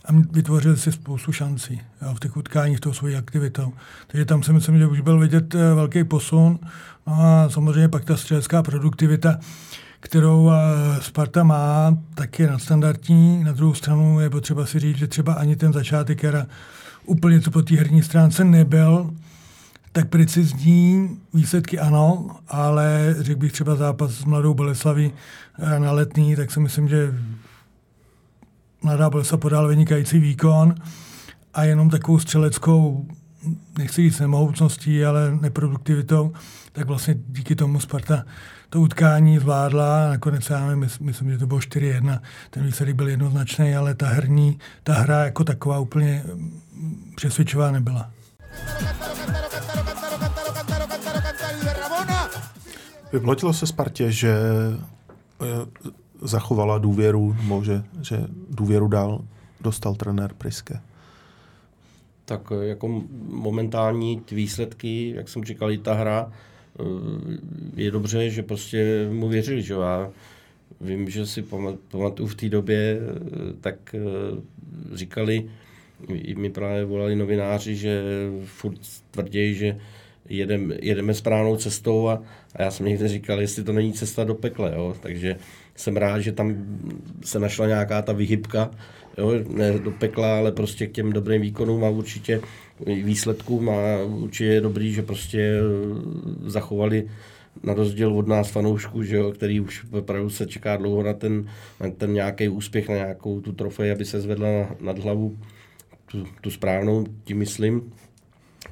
[0.05, 3.73] a vytvořili si spoustu šancí jo, v těch utkáních tou svojí aktivitou.
[4.07, 6.59] Takže tam si myslím, že už byl vidět eh, velký posun.
[7.07, 9.39] No a samozřejmě pak ta střelecká produktivita,
[9.99, 13.43] kterou eh, Sparta má, tak je nadstandardní.
[13.43, 16.47] Na druhou stranu je potřeba si říct, že třeba ani ten začátek era
[17.09, 19.13] úplně co po té herní stránce nebyl
[19.91, 25.11] tak precizní, výsledky ano, ale řekl bych třeba zápas s Mladou Boleslaví
[25.59, 27.13] eh, na letný, tak si myslím, že
[28.83, 30.75] Mladá Bolesa podal vynikající výkon
[31.53, 33.07] a jenom takovou střeleckou,
[33.77, 36.33] nechci říct nemohoucností, ale neproduktivitou,
[36.71, 38.23] tak vlastně díky tomu Sparta
[38.69, 40.09] to utkání zvládla.
[40.09, 42.19] Nakonec já nevím, myslím, že to bylo 4-1.
[42.49, 46.23] Ten výsledek byl jednoznačný, ale ta herní, ta hra jako taková úplně
[47.15, 48.11] přesvědčivá nebyla.
[53.13, 54.37] Vyplotilo se Spartě, že
[55.41, 55.45] eh,
[56.21, 59.21] zachovala důvěru, nebo že, že důvěru dál
[59.61, 60.79] dostal trenér Priske?
[62.29, 66.31] Tak eh, jako momentální výsledky, jak jsem říkal, i ta hra,
[66.79, 66.83] eh,
[67.75, 70.11] je dobře, že prostě mu věřili, že já
[70.81, 71.41] vím, že si
[71.91, 72.99] pamatuju v té době,
[73.61, 73.95] tak
[74.93, 75.49] říkali,
[76.07, 78.03] i mi právě volali novináři, že
[78.45, 78.79] furt
[79.11, 79.77] tvrdí, že
[80.29, 82.21] jedem, jedeme správnou cestou a,
[82.55, 84.95] a já jsem někde říkal, jestli to není cesta do pekle, jo?
[84.99, 85.35] takže
[85.75, 86.55] jsem rád, že tam
[87.25, 88.71] se našla nějaká ta vyhybka,
[89.19, 89.31] jo?
[89.49, 92.41] ne do pekla, ale prostě k těm dobrým výkonům a určitě
[92.85, 95.59] výsledkům a určitě je dobrý, že prostě
[96.45, 97.09] zachovali
[97.63, 101.49] na rozdíl od nás fanoušků, že jo, který už opravdu se čeká dlouho na ten,
[101.79, 105.37] na ten nějaký úspěch, na nějakou tu trofej, aby se zvedla na, nad hlavu
[106.05, 107.93] tu, tu správnou, tím myslím,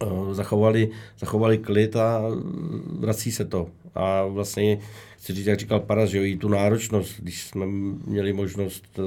[0.02, 2.22] uh, zachovali, zachovali klid a
[3.00, 3.70] vrací se to.
[3.98, 4.80] A vlastně,
[5.18, 7.66] chci říct, jak říkal Paras, že jo, i tu náročnost, když jsme
[8.06, 9.06] měli možnost uh,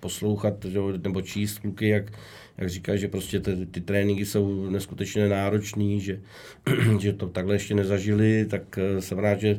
[0.00, 2.12] poslouchat že nebo číst kluky, jak,
[2.58, 6.20] jak říkají, že prostě ty, ty tréninky jsou neskutečně náročné, že,
[6.98, 9.58] že to takhle ještě nezažili, tak uh, jsem rád, že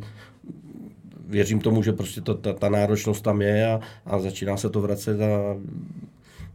[1.28, 4.82] věřím tomu, že prostě to, ta, ta náročnost tam je a, a začíná se to
[4.82, 5.58] vracet a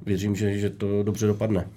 [0.06, 1.68] věřím, že, že to dobře dopadne.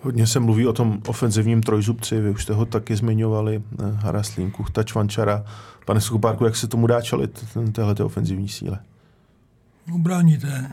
[0.00, 4.50] Hodně se mluví o tom ofenzivním trojzubci, vy už jste ho taky zmiňovali, eh, Haraslín,
[4.50, 5.44] Kuchta, Čvančara.
[5.84, 8.78] Pane Skopárku, jak se tomu dá čelit, téhle ofenzivní síle?
[9.94, 10.70] Ubráníte.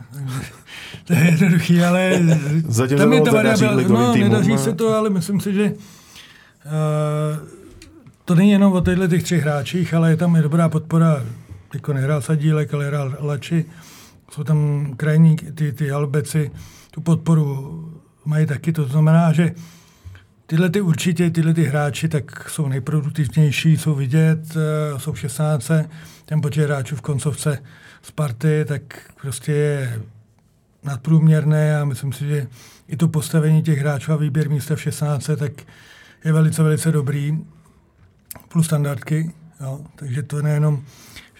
[1.04, 2.20] to je jednoduchý, ale
[2.68, 4.58] Zatím tam je to variabil, no, týmu, nedaří no.
[4.58, 5.78] se to, ale myslím si, že uh,
[8.24, 11.24] to není jenom o těchto těch třech hráčích, ale je tam i dobrá podpora.
[11.74, 13.64] Jako nehrál Sadílek, ale hrál Lači.
[14.30, 16.50] Jsou tam krajní ty, ty Albeci,
[16.90, 17.93] tu podporu
[18.24, 18.72] mají taky.
[18.72, 19.52] To znamená, že
[20.46, 25.70] tyhle ty určitě, tyhle ty hráči tak jsou nejproduktivnější, jsou vidět, uh, jsou v 16.
[26.24, 27.58] Ten počet hráčů v koncovce
[28.02, 28.82] Sparty, tak
[29.20, 30.00] prostě je
[30.82, 32.46] nadprůměrné a myslím si, že
[32.88, 35.52] i to postavení těch hráčů a výběr místa v 16, tak
[36.24, 37.38] je velice, velice dobrý.
[38.48, 39.80] Plus standardky, jo.
[39.96, 40.82] takže to nejenom,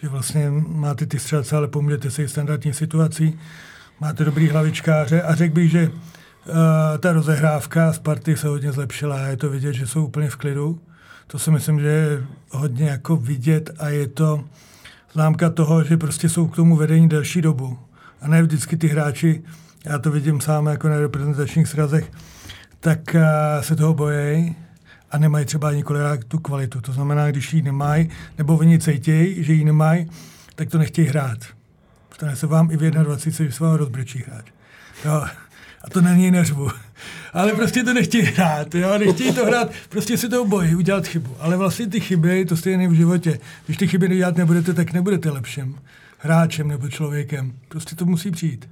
[0.02, 3.38] že vlastně máte ty střelce, ale pomůžete se i standardní situací.
[4.00, 5.90] Máte dobrý hlavičkáře a řekl bych, že
[6.98, 10.80] ta rozehrávka Sparty se hodně zlepšila a je to vidět, že jsou úplně v klidu.
[11.26, 14.44] To si myslím, že je hodně jako vidět a je to
[15.12, 17.78] známka toho, že prostě jsou k tomu vedení delší dobu.
[18.20, 19.42] A ne vždycky ty hráči,
[19.84, 22.12] já to vidím sám jako na reprezentačních srazech,
[22.80, 23.20] tak uh,
[23.60, 24.56] se toho bojí
[25.10, 25.84] a nemají třeba ani
[26.28, 26.80] tu kvalitu.
[26.80, 30.10] To znamená, když ji nemají, nebo oni cítějí, že ji nemají,
[30.54, 31.38] tak to nechtějí hrát.
[32.14, 34.46] Stane se vám i v 21, že se vám rozbrečí hráč.
[35.04, 35.24] Jo.
[35.84, 36.68] A to na něj neřvu.
[37.32, 38.98] Ale prostě to nechtějí hrát, jo?
[38.98, 41.36] nechtějí to hrát, prostě se toho bojí udělat chybu.
[41.38, 43.38] Ale vlastně ty chyby, to stejně v životě.
[43.66, 45.76] Když ty chyby dělat nebudete, tak nebudete lepším
[46.18, 47.52] hráčem nebo člověkem.
[47.68, 48.68] Prostě to musí přijít.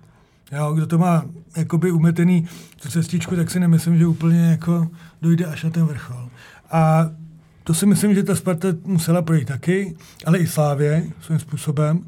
[0.53, 1.25] Jo, kdo to má
[1.57, 2.49] jakoby umetený
[2.83, 4.89] tu cestičku, tak si nemyslím, že úplně jako
[5.23, 6.29] dojde až na ten vrchol.
[6.71, 7.11] A
[7.65, 9.97] to si myslím, že ta Sparta musela projít taky,
[10.27, 12.01] ale i Slávě svým způsobem.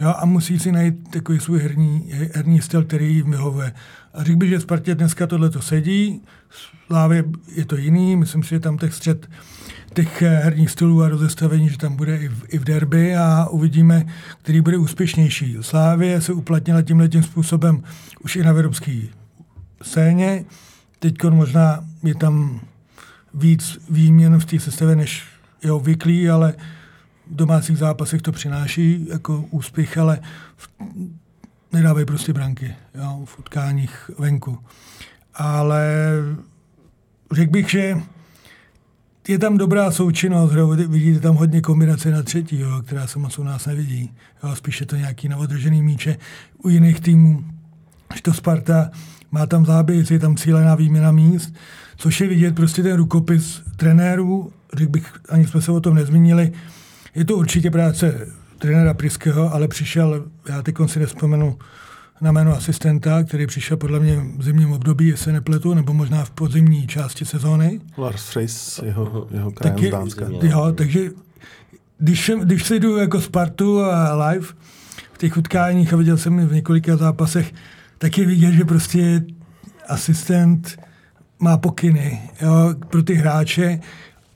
[0.00, 3.72] Jo, a musí si najít takový svůj herní, herní styl, který jí vyhovuje.
[4.14, 6.22] A řekl bych, že Spartě dneska tohle to sedí,
[6.86, 9.28] Slávě je to jiný, myslím si, že tam těch střed
[9.94, 14.06] těch herních stylů a rozestavení, že tam bude i v, i v derby a uvidíme,
[14.42, 15.56] který bude úspěšnější.
[15.60, 17.82] Slávě se uplatnila tímhle tím způsobem
[18.24, 19.00] už i na evropské
[19.82, 20.44] scéně.
[20.98, 22.60] Teď možná je tam
[23.34, 25.22] víc výměn v té sestavě, než
[25.64, 26.54] je obvyklý, ale
[27.30, 30.20] v domácích zápasech to přináší jako úspěch, ale
[30.56, 30.68] v,
[31.72, 34.58] nedávají prostě branky jo, v utkáních venku.
[35.34, 35.92] Ale
[37.32, 37.96] řekl bych, že
[39.28, 40.52] je tam dobrá součinnost,
[40.88, 44.14] vidíte tam hodně kombinace na třetí, jo, která se moc u nás nevidí.
[44.44, 46.16] Jo, spíše to nějaký navodržený míče
[46.62, 47.44] u jiných týmů.
[48.14, 48.90] Že to Sparta
[49.30, 51.54] má tam záběr, je tam cílená výměna míst,
[51.96, 56.52] což je vidět prostě ten rukopis trenérů, řekl bych, ani jsme se o tom nezmínili,
[57.14, 61.58] je to určitě práce trenéra Priského, ale přišel, já teď si nespomenu
[62.20, 66.30] na jméno asistenta, který přišel podle mě v zimním období, jestli nepletu, nebo možná v
[66.30, 67.80] podzimní části sezóny.
[67.98, 70.26] Lars Freys, jeho, jeho krajem Taky, z Dánska.
[70.42, 71.10] Jo, takže
[71.98, 74.46] když, když se jdu jako Spartu a live
[75.12, 77.54] v těch utkáních a viděl jsem v několika zápasech,
[77.98, 79.24] tak je vidět, že prostě
[79.88, 80.78] asistent
[81.38, 83.80] má pokyny jo, pro ty hráče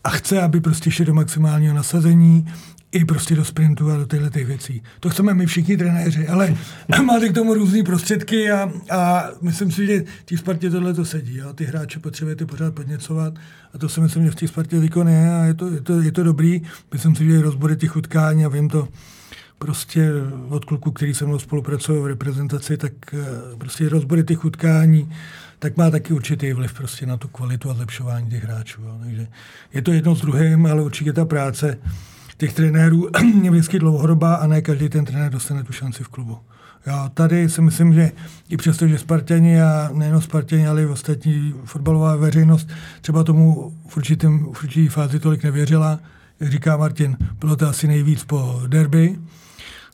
[0.04, 2.52] a chce, aby prostě šli do maximálního nasazení,
[2.92, 4.82] i prostě do sprintu a do těchto těch věcí.
[5.00, 6.56] To chceme my všichni trenéři, ale
[7.06, 11.36] máte k tomu různé prostředky a, a myslím si, že té Spartě tohle to sedí.
[11.36, 11.52] Jo?
[11.52, 13.34] Ty hráče potřebujete pořád podněcovat
[13.74, 16.12] a to si myslím, že v té Spartě je a je to, je, to, je
[16.12, 16.62] to dobrý.
[16.92, 18.88] Myslím si, že rozbory těch utkání a vím to
[19.58, 20.10] prostě
[20.48, 25.08] od kluku, který se mnou spolupracuje v reprezentaci, tak eh, prostě rozbory těch utkání
[25.62, 28.82] tak má taky určitý vliv prostě na tu kvalitu a zlepšování těch hráčů.
[28.82, 28.98] Jo.
[29.02, 29.26] Takže
[29.72, 31.78] je to jedno s druhým, ale určitě ta práce
[32.42, 33.08] těch trenérů
[33.42, 36.38] je vždycky dlouhodobá a ne každý ten trenér dostane tu šanci v klubu.
[36.86, 38.12] Já tady si myslím, že
[38.48, 42.68] i přesto, že Spartani a nejen Spartani, ale i ostatní fotbalová veřejnost
[43.00, 46.00] třeba tomu v, určitém, v určitý fázi tolik nevěřila,
[46.40, 49.18] jak říká Martin, bylo to asi nejvíc po derby,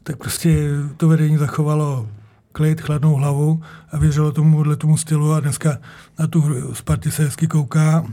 [0.03, 2.09] tak prostě to vedení zachovalo
[2.53, 5.79] klid, chladnou hlavu a věřilo tomu, tomu stylu a dneska
[6.19, 8.05] na tu hru Sparty se hezky kouká.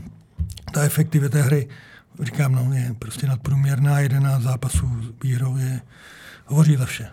[0.72, 1.68] Ta efektivita hry,
[2.20, 4.90] říkám, no, je prostě nadprůměrná, 11 zápasů
[5.22, 5.80] výhrou je,
[6.46, 7.08] hovoří za vše.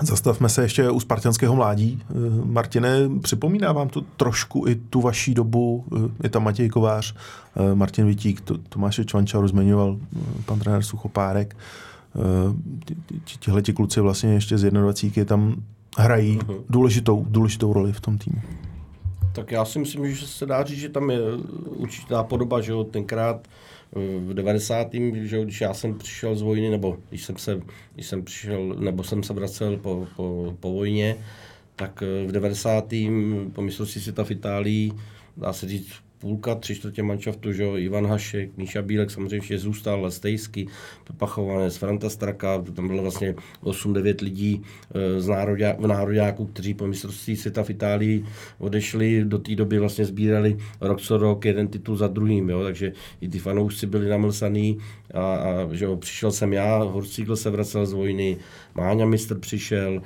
[0.00, 2.02] Zastavme se ještě u spartianského mládí.
[2.10, 2.90] Eh, Martine,
[3.22, 5.84] připomíná vám to trošku i tu vaší dobu?
[5.96, 7.14] Eh, je tam Matěj Kovář,
[7.56, 9.98] eh, Martin Vitík, Tomáš Čvanča rozměňoval
[10.44, 11.56] pan trenér Suchopárek.
[13.24, 15.54] Tihle ti kluci vlastně ještě z 21 tam
[15.98, 16.60] hrají uh-huh.
[16.68, 18.42] důležitou, důležitou roli v tom týmu.
[19.32, 21.18] Tak já si myslím, že se dá říct, že tam je
[21.64, 23.48] určitá podoba, že jo, tenkrát
[24.26, 24.94] v 90.
[25.22, 27.60] Že když já jsem přišel z vojny, nebo když jsem, se,
[27.94, 31.16] když jsem přišel, nebo jsem se vracel po, po, po vojně,
[31.76, 32.94] tak v 90.
[33.52, 34.92] po mistrovství světa v Itálii,
[35.36, 40.10] dá se říct, půlka, tři čtvrtě manšaftu, že jo, Ivan Hašek, Míša Bílek samozřejmě zůstal,
[40.10, 40.66] Stejsky,
[41.16, 46.86] Pachovanec, Franta Straka, tam bylo vlastně 8-9 lidí eh, z národě, v nároďáku, kteří po
[46.86, 48.24] mistrovství světa v Itálii
[48.58, 52.92] odešli, do té doby vlastně sbírali rok co rok jeden titul za druhým, jo, takže
[53.20, 54.78] i ty fanoušci byli namlsaný
[55.14, 58.36] a, a že jo, přišel jsem já, Horcíkl se vracel z vojny,
[58.74, 60.02] Máňa mistr přišel,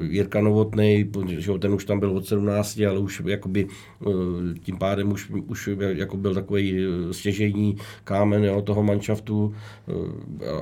[0.00, 4.06] Jirka Novotný, že ten už tam byl od 17, ale už jakoby eh,
[4.62, 9.54] tím pádem už, už jako byl takový eh, stěžení kámen jo, toho manšaftu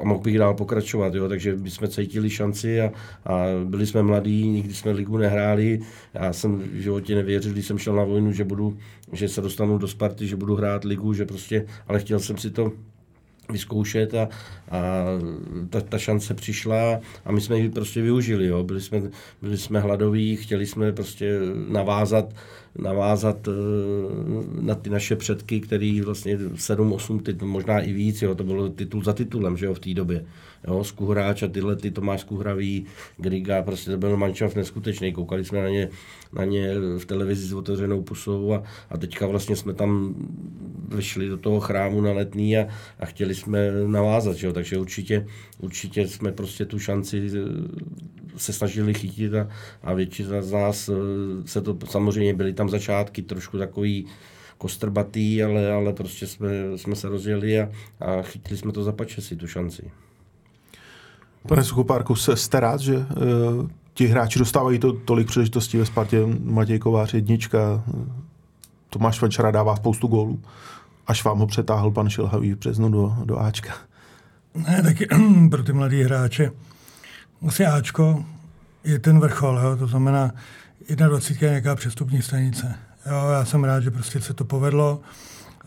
[0.01, 2.93] a mohl bych dál pokračovat, jo, takže my jsme cítili šanci a,
[3.25, 5.81] a byli jsme mladí, nikdy jsme ligu nehráli.
[6.15, 8.79] Já jsem v životě nevěřil, když jsem šel na vojnu, že budu,
[9.13, 12.51] že se dostanu do Sparty, že budu hrát ligu, že prostě, ale chtěl jsem si
[12.51, 12.73] to
[13.53, 14.29] vyzkoušet a,
[14.71, 15.05] a
[15.71, 18.47] ta, ta šance přišla a my jsme ji prostě využili.
[18.47, 18.63] Jo.
[18.63, 19.03] Byli, jsme,
[19.43, 22.35] byli jsme hladoví, chtěli jsme prostě navázat
[22.79, 23.53] navázat eh,
[24.61, 29.05] na ty naše předky, který vlastně 7-8 titul, možná i víc, jo, to bylo titul
[29.05, 30.25] za titulem, že jo, v té době.
[30.67, 35.63] Jo, Skuhráč a tyhle, ty Tomáš Skuhravý, Griga, prostě to byl manšaft neskutečný, koukali jsme
[35.63, 35.89] na ně,
[36.33, 40.15] na ně v televizi s otevřenou pusou a, a teďka vlastně jsme tam
[40.89, 42.69] vyšli do toho chrámu na letný a,
[43.01, 45.27] a chtěli jsme navázat, že jo, takže určitě,
[45.59, 47.41] určitě jsme prostě tu šanci eh,
[48.37, 49.49] se snažili chytit a,
[49.83, 50.93] a většina z nás eh,
[51.47, 54.07] se to, samozřejmě byly tam začátky trošku takový
[54.59, 57.69] kostrbatý, ale, ale prostě jsme, jsme se rozjeli a,
[58.01, 59.91] a chytili jsme to za pačesi, tu šanci.
[61.49, 63.05] Pane Suchopárku, jste rád, že uh,
[63.95, 66.27] ti hráči dostávají to, tolik příležitostí ve Spartě?
[66.43, 67.85] Matěj Kovář jednička,
[68.91, 70.41] Tomáš Vančara dává spoustu gólů,
[71.07, 73.88] až vám ho přetáhl pan Šilhavý v březnu do, do Ačka.
[74.67, 75.07] Ne, taky
[75.51, 76.51] pro ty mladý hráče.
[77.41, 78.25] Musí Ačko
[78.85, 79.77] je ten vrchol, jo?
[79.77, 80.33] to znamená
[80.95, 82.75] 21 je nějaká přestupní stanice.
[83.07, 85.01] Jo, já jsem rád, že prostě se to povedlo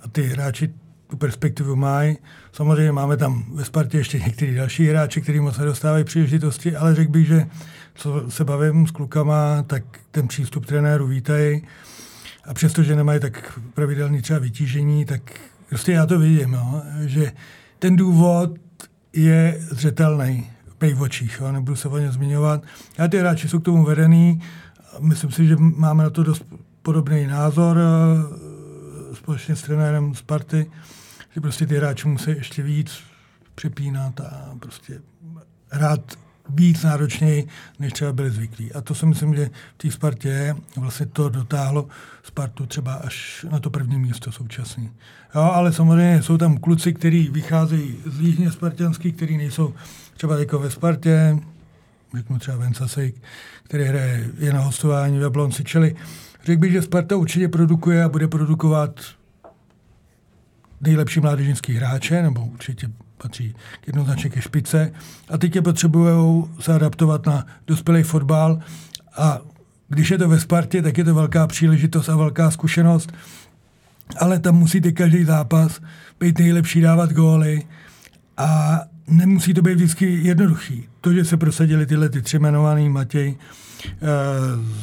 [0.03, 0.73] a ty hráči
[1.07, 2.17] tu perspektivu mají.
[2.53, 7.11] Samozřejmě máme tam ve Spartě ještě některý další hráči, kteří moc nedostávají příležitosti, ale řekl
[7.11, 7.45] bych, že
[7.95, 11.67] co se bavím s klukama, tak ten přístup trenéru vítají.
[12.45, 15.21] A přestože nemají tak pravidelný třeba vytížení, tak
[15.69, 17.31] prostě já to vidím, jo, že
[17.79, 18.51] ten důvod
[19.13, 20.49] je zřetelný
[20.93, 22.63] v očích, jo, nebudu se o ně zmiňovat.
[22.97, 24.41] A ty hráči jsou k tomu vedený,
[24.99, 26.45] myslím si, že máme na to dost
[26.81, 30.71] podobný názor eh, společně s trenérem Sparty,
[31.35, 32.99] že prostě ty hráči musí ještě víc
[33.55, 35.01] přepínat a prostě
[35.69, 36.17] hrát
[36.49, 37.47] víc náročněji,
[37.79, 38.73] než třeba byli zvyklí.
[38.73, 41.87] A to si myslím, že v té Spartě vlastně to dotáhlo
[42.23, 44.91] Spartu třeba až na to první místo současný.
[45.35, 49.73] Jo, ale samozřejmě jsou tam kluci, kteří vycházejí z Líhně Spartianský, kteří nejsou
[50.17, 51.37] třeba jako ve Spartě,
[52.15, 53.15] řeknu třeba Vencasejk,
[53.63, 55.95] který hraje je na hostování v Jablonci, čili
[56.45, 58.99] řekl bych, že Sparta určitě produkuje a bude produkovat
[60.81, 63.55] nejlepší mládežnický hráče, nebo určitě patří
[63.87, 64.91] jednoznačně ke špice.
[65.29, 68.59] A teď je potřebují se adaptovat na dospělý fotbal
[69.17, 69.39] a
[69.89, 73.11] když je to ve Spartě, tak je to velká příležitost a velká zkušenost,
[74.19, 75.81] ale tam musíte každý zápas
[76.19, 77.63] být nejlepší, dávat góly
[78.37, 80.87] a nemusí to být vždycky jednoduchý.
[81.01, 83.91] To, že se prosadili tyhle ty tři jmenovaný Matěj eh,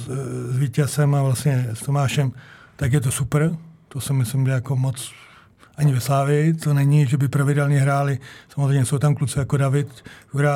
[0.05, 0.09] s,
[0.55, 2.33] s Vítězem a vlastně s Tomášem,
[2.77, 3.57] tak je to super.
[3.89, 5.13] To si myslím, že jako moc
[5.79, 6.55] ani ve Slávii.
[6.55, 8.19] To není, že by pravidelně hráli.
[8.55, 9.89] Samozřejmě jsou tam kluci jako David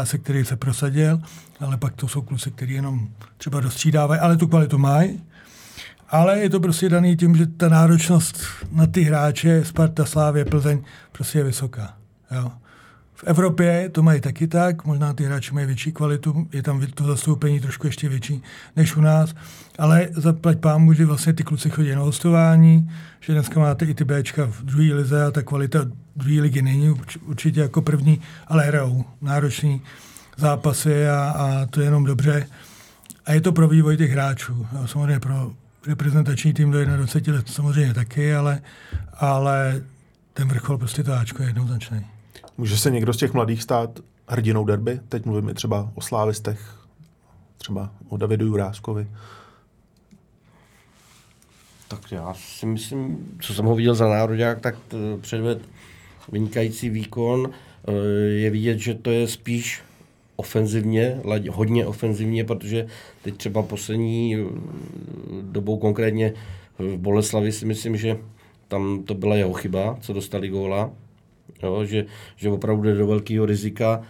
[0.05, 1.21] se, který se prosadil,
[1.61, 5.21] ale pak to jsou kluci, kteří jenom třeba dostřídávají, ale tu kvalitu mají.
[6.09, 8.39] Ale je to prostě daný tím, že ta náročnost
[8.73, 10.83] na ty hráče Sparta, Slávě, Plzeň
[11.13, 11.95] prostě je vysoká.
[12.31, 12.53] Jo.
[13.23, 17.05] V Evropě to mají taky tak, možná ty hráči mají větší kvalitu, je tam to
[17.05, 18.43] zastoupení trošku ještě větší
[18.77, 19.35] než u nás,
[19.79, 24.05] ale zaplať pámu, že vlastně ty kluci chodí na hostování, že dneska máte i ty
[24.05, 25.79] Bčka v druhé lize a ta kvalita
[26.17, 26.91] druhé ligy není
[27.27, 29.83] určitě jako první, ale hrajou náročný
[30.37, 32.47] zápasy a, a to je jenom dobře.
[33.27, 34.67] A je to pro vývoj těch hráčů.
[34.87, 35.53] Samozřejmě pro
[35.87, 38.61] reprezentační tým do 21 let samozřejmě taky, ale,
[39.15, 39.83] ale
[40.35, 42.07] ten vrchol prostě to Ačko je jednoznačný.
[42.59, 45.01] Může se někdo z těch mladých stát hrdinou derby?
[45.09, 46.79] Teď mluvíme třeba o slávistech,
[47.59, 49.07] třeba o Davidu Juráskovi.
[51.89, 54.75] Tak já si myslím, co jsem ho viděl za národák, tak
[55.21, 55.59] předved
[56.33, 57.51] vynikající výkon.
[57.89, 57.93] Eh,
[58.25, 59.83] je vidět, že to je spíš
[60.37, 62.87] ofenzivně, hodně ofenzivně, protože
[63.23, 64.45] teď třeba poslední eh,
[65.43, 66.33] dobou konkrétně
[66.79, 68.19] v Boleslavi si myslím, že
[68.69, 70.91] tam to byla jeho chyba, co dostali góla,
[71.63, 72.07] jo, že,
[72.37, 74.03] že opravdu jde do velkého rizika,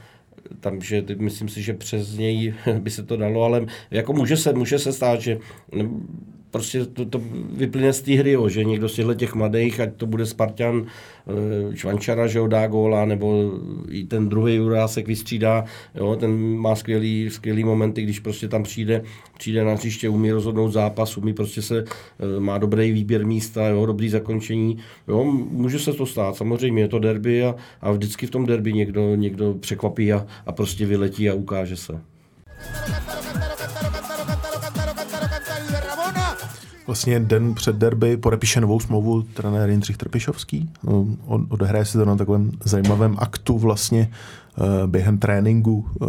[0.61, 4.53] tam, že myslím si, že přes něj by se to dalo, ale jako může se,
[4.53, 5.39] může se stát, že
[6.53, 7.21] prostě to, to
[7.53, 10.87] vyplyne z té hry, jo, že někdo z těchto těch mladých, ať to bude Spartan,
[10.87, 13.53] eh, Čvančara, že ho dá góla, nebo
[13.89, 19.03] i ten druhý Jurásek vystřídá, jo, ten má skvělý, skvělý momenty, když prostě tam přijde,
[19.39, 23.87] přijde na příště, umí rozhodnout zápas, umí prostě se, eh, má dobrý výběr místa, jo,
[23.87, 24.79] dobrý zakončení,
[25.09, 28.73] jo, může se to stát, samozřejmě je to derby a, a vždycky v tom derby
[28.73, 32.01] někdo, někdo překvapí a, a prostě vyletí a ukáže se.
[36.93, 40.71] Vlastně den před derby podepíše novou smlouvu trenér Jindřich Trpišovský.
[41.49, 46.07] Odehraje se to na takovém zajímavém aktu vlastně eh, během tréninku eh,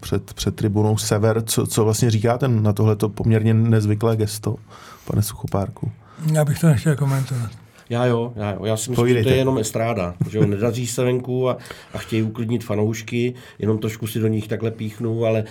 [0.00, 1.42] před, před tribunou Sever.
[1.42, 4.56] Co, co vlastně říkáte na tohleto poměrně nezvyklé gesto,
[5.04, 5.90] pane Suchopárku?
[6.32, 7.50] Já bych to nechtěl komentovat.
[7.92, 8.64] Já jo, já jo.
[8.64, 10.14] Já si myslím, že to je jenom estráda.
[10.30, 11.58] Že jo, nedaří se venku a,
[11.94, 15.44] a chtějí uklidnit fanoušky, jenom trošku si do nich takhle píchnou, ale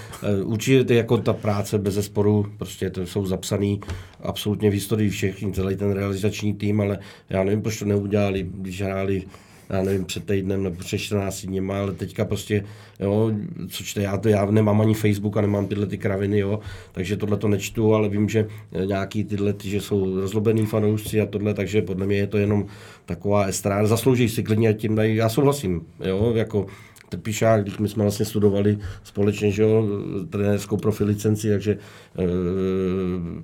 [0.44, 3.82] uh, určitě to jako ta práce bez zesporu, prostě to jsou zapsaný
[4.22, 8.82] absolutně v historii všech, celý ten realizační tým, ale já nevím, proč to neudělali, když
[8.82, 9.24] hráli
[9.72, 12.64] já nevím, před týdnem nebo před 14 dněma, ale teďka prostě,
[13.00, 13.32] jo,
[13.70, 16.60] co čte, já, to, já nemám ani Facebook a nemám tyhle ty kraviny, jo,
[16.92, 18.48] takže tohle to nečtu, ale vím, že
[18.86, 22.66] nějaký tyhle, ty, že jsou rozlobený fanoušci a tohle, takže podle mě je to jenom
[23.06, 26.66] taková estráda, zaslouží si klidně tím dají, já souhlasím, jo, jako
[27.12, 29.88] Trpišák, když my jsme vlastně studovali společně, že jo,
[30.30, 31.78] trenérskou profi licenci, takže e,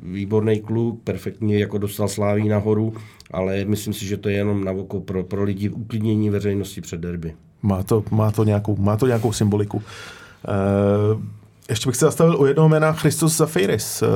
[0.03, 2.93] výborný kluk, perfektně jako dostal sláví nahoru,
[3.31, 6.99] ale myslím si, že to je jenom na oko pro, pro lidi uklidnění veřejnosti před
[6.99, 7.33] derby.
[7.61, 9.83] Má to, má to, nějakou, má to nějakou symboliku.
[10.47, 10.53] E,
[11.69, 14.07] ještě bych se zastavil u jednoho jména Christos Zafiris, e,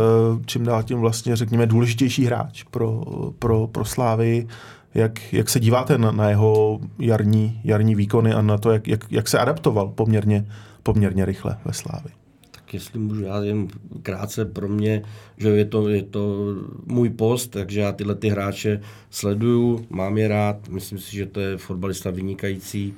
[0.46, 3.04] čím dál tím vlastně, řekněme, důležitější hráč pro,
[3.40, 4.48] pro, pro Slávy.
[4.94, 9.12] Jak, jak se díváte na, na jeho jarní, jarní výkony a na to, jak, jak,
[9.12, 10.46] jak se adaptoval poměrně,
[10.84, 12.10] poměrně rychle ve Slávi?
[12.52, 13.68] Tak jestli můžu, já jen
[14.04, 15.02] krátce pro mě,
[15.38, 20.28] že je to, je to můj post, takže já tyhle ty hráče sleduju, mám je
[20.28, 22.94] rád, myslím si, že to je fotbalista vynikající,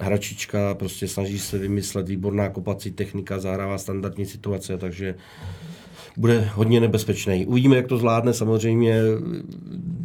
[0.00, 5.14] hračička, prostě snaží se vymyslet výborná kopací technika, zahrává standardní situace, takže
[6.18, 7.46] bude hodně nebezpečný.
[7.46, 8.32] Uvidíme, jak to zvládne.
[8.32, 9.00] Samozřejmě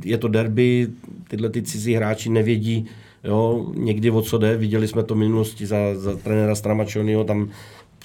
[0.03, 0.87] je to derby,
[1.27, 2.85] tyhle ty cizí hráči nevědí,
[3.23, 4.57] jo, někdy o co jde.
[4.57, 7.49] Viděli jsme to v minulosti za, za trenéra Stramačonyho, tam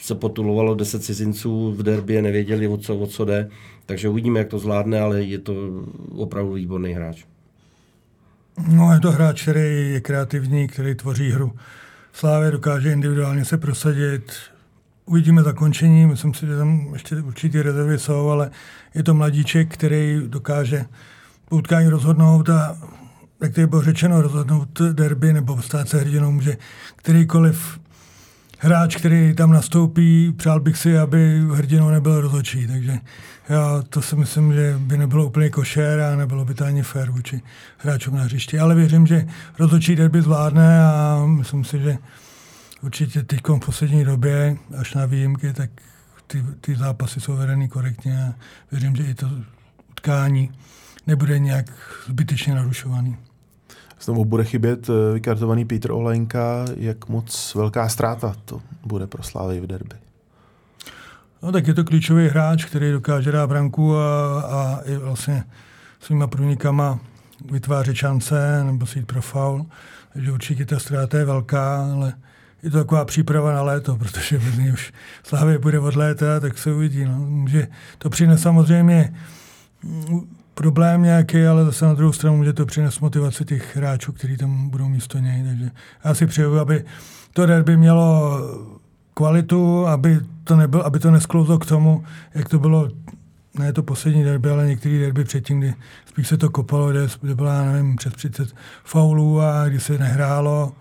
[0.01, 3.49] se potulovalo 10 cizinců v derby a nevěděli, o co, o co jde.
[3.87, 5.55] Takže uvidíme, jak to zvládne, ale je to
[6.17, 7.25] opravdu výborný hráč.
[8.69, 11.53] No, je to hráč, který je kreativní, který tvoří hru.
[12.13, 14.33] Slávě dokáže individuálně se prosadit,
[15.09, 18.51] Uvidíme zakončení, myslím si, že tam ještě určitě rezervy jsou, ale
[18.95, 20.85] je to mladíček, který dokáže
[21.49, 22.77] po utkání rozhodnout a
[23.43, 26.57] jak to bylo řečeno, rozhodnout derby nebo stát se hrdinou může
[26.97, 27.81] kterýkoliv
[28.59, 32.99] hráč, který tam nastoupí, přál bych si, aby hrdinou nebyl rozhodčí, takže
[33.49, 37.11] já to si myslím, že by nebylo úplně košer a nebylo by to ani fér
[37.11, 37.43] vůči
[37.79, 39.27] hráčům na hřišti, ale věřím, že
[39.59, 41.99] rozhodčí derby zvládne a myslím si, že
[42.83, 45.71] určitě teď v poslední době, až na výjimky, tak
[46.27, 48.35] ty, ty zápasy jsou vedeny korektně a
[48.73, 49.27] věřím, že i to
[49.91, 50.51] utkání
[51.07, 51.67] nebude nějak
[52.07, 53.17] zbytečně narušovaný.
[54.01, 59.61] Znovu bude chybět eh, vykartovaný Petr Olenka, jak moc velká ztráta to bude pro Slávy
[59.61, 59.97] v derby.
[61.43, 65.45] No tak je to klíčový hráč, který dokáže dát branku a, a i vlastně
[66.01, 66.99] svýma průnikama
[67.51, 69.67] vytvářet šance nebo si jít pro faul.
[70.13, 72.13] Takže určitě ta ztráta je velká, ale
[72.63, 74.93] je to taková příprava na léto, protože bez už
[75.23, 77.05] Slávě bude od léta, tak se uvidí.
[77.05, 77.19] No.
[77.19, 79.15] Může to přinést samozřejmě
[80.55, 84.69] problém nějaký, ale zase na druhou stranu může to přinést motivaci těch hráčů, kteří tam
[84.69, 85.45] budou místo něj.
[85.45, 85.71] Takže
[86.05, 86.85] já si přeju, aby
[87.33, 88.39] to derby mělo
[89.15, 92.05] kvalitu, aby to, nebyl, aby to nesklouzlo k tomu,
[92.35, 92.89] jak to bylo
[93.59, 95.75] ne to poslední derby, ale některý derby předtím, kdy
[96.07, 98.49] spíš se to kopalo, kde, kde byla, nevím, přes 30
[98.85, 100.73] faulů a kdy se nehrálo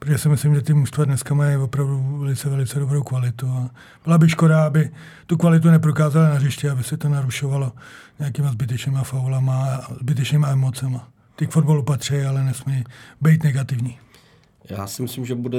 [0.00, 3.46] protože si myslím, že ty mužstva dneska mají opravdu velice, velice dobrou kvalitu.
[3.46, 3.70] A
[4.04, 4.90] byla by škoda, aby
[5.26, 7.72] tu kvalitu neprokázala na hřišti, aby se to narušovalo
[8.18, 11.08] nějakýma zbytečnýma faulama a zbytečnýma emocema.
[11.36, 12.84] Ty k fotbalu patří, ale nesmí
[13.20, 13.98] být negativní.
[14.70, 15.58] Já si myslím, že bude,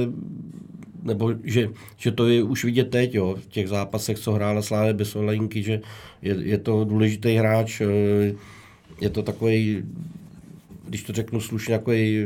[1.03, 4.93] nebo že, že to je už vidět teď, jo, v těch zápasech, co hrála Slávě
[4.93, 5.81] bez Olejnky, že
[6.21, 8.33] je, je to důležitý hráč, eh,
[9.01, 9.83] je to takový,
[10.87, 12.25] když to řeknu slušně, takový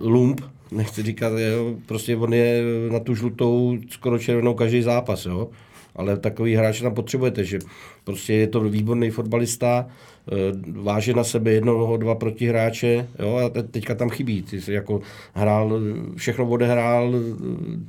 [0.00, 0.40] lump,
[0.72, 2.62] nechci říkat, jo, prostě on je
[2.92, 5.48] na tu žlutou skoro červenou každý zápas, jo.
[5.96, 7.58] ale takový hráč tam potřebujete, že
[8.04, 10.34] prostě je to výborný fotbalista, eh,
[10.72, 14.42] váže na sebe jednoho, dva protihráče, jo, a teďka tam chybí.
[14.42, 15.00] Ty jsi jako
[15.34, 15.80] hrál,
[16.16, 17.12] všechno odehrál,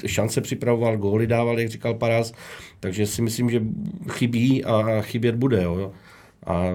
[0.05, 2.34] šance připravoval, góly dával, jak říkal Paras,
[2.79, 3.61] takže si myslím, že
[4.09, 5.63] chybí a chybět bude.
[5.63, 5.91] Jo.
[6.45, 6.65] A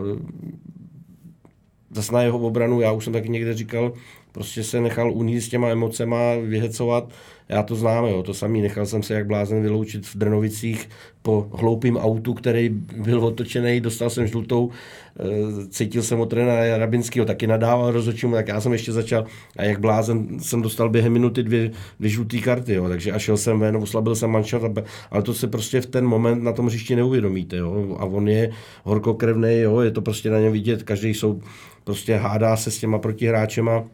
[1.90, 3.92] zase na jeho obranu, já už jsem taky někde říkal,
[4.37, 7.09] prostě se nechal uníst s těma emocema, vyhecovat.
[7.49, 8.62] Já to znám, jo, to samý.
[8.62, 10.89] Nechal jsem se jak blázen vyloučit v Drnovicích
[11.22, 17.26] po hloupým autu, který byl otočený, dostal jsem žlutou, eh, cítil jsem od trenéra Rabinského,
[17.26, 19.24] taky nadával rozhodčímu, tak já jsem ještě začal
[19.57, 23.37] a jak blázen jsem dostal během minuty dvě, dvě žluté karty, jo, takže a šel
[23.37, 24.64] jsem ven, oslabil jsem manšaft,
[25.11, 28.51] ale to se prostě v ten moment na tom hřišti neuvědomíte, jo, a on je
[28.84, 31.41] horkokrevný, jo, je to prostě na něm vidět, každý jsou
[31.84, 33.84] prostě hádá se s těma protihráčema,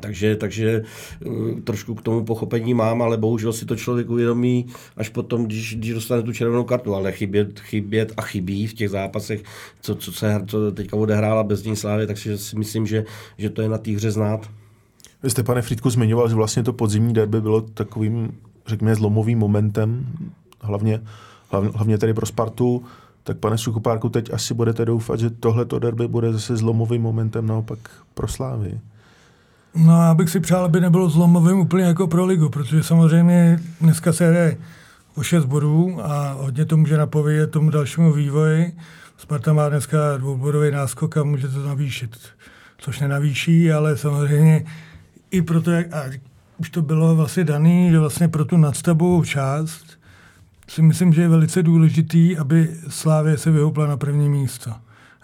[0.00, 0.82] takže, takže
[1.26, 4.66] eh, trošku k tomu pochopení mám, ale bohužel si to člověk uvědomí
[4.96, 8.90] až potom, když, když dostane tu červenou kartu, ale chybět, chybět a chybí v těch
[8.90, 9.42] zápasech,
[9.80, 13.04] co, co se co teďka odehrála bez ní slávy, takže si myslím, že,
[13.38, 14.50] že to je na té hře znát.
[15.22, 18.32] Vy jste, pane Fritku, zmiňoval, že vlastně to podzimní derby bylo takovým,
[18.66, 20.06] řekněme, zlomovým momentem,
[20.60, 21.00] hlavně,
[21.50, 22.84] hlavně, hlavně tedy pro Spartu.
[23.22, 27.78] Tak pane Suchopárku, teď asi budete doufat, že tohleto derby bude zase zlomovým momentem naopak
[28.14, 28.80] pro Slávy.
[29.74, 34.12] No já bych si přál, aby nebylo zlomovým úplně jako pro ligu, protože samozřejmě dneska
[34.12, 34.58] se hraje
[35.14, 38.72] o 6 bodů a hodně to může napovědět tomu dalšímu vývoji.
[39.16, 42.16] Sparta má dneska dvoubodový náskok a může to navýšit,
[42.78, 44.64] což nenavýší, ale samozřejmě
[45.30, 46.04] i proto, jak, a
[46.58, 49.84] už to bylo vlastně daný, že vlastně pro tu nadstavovou část
[50.68, 54.70] si myslím, že je velice důležitý, aby Slávě se vyhoupla na první místo.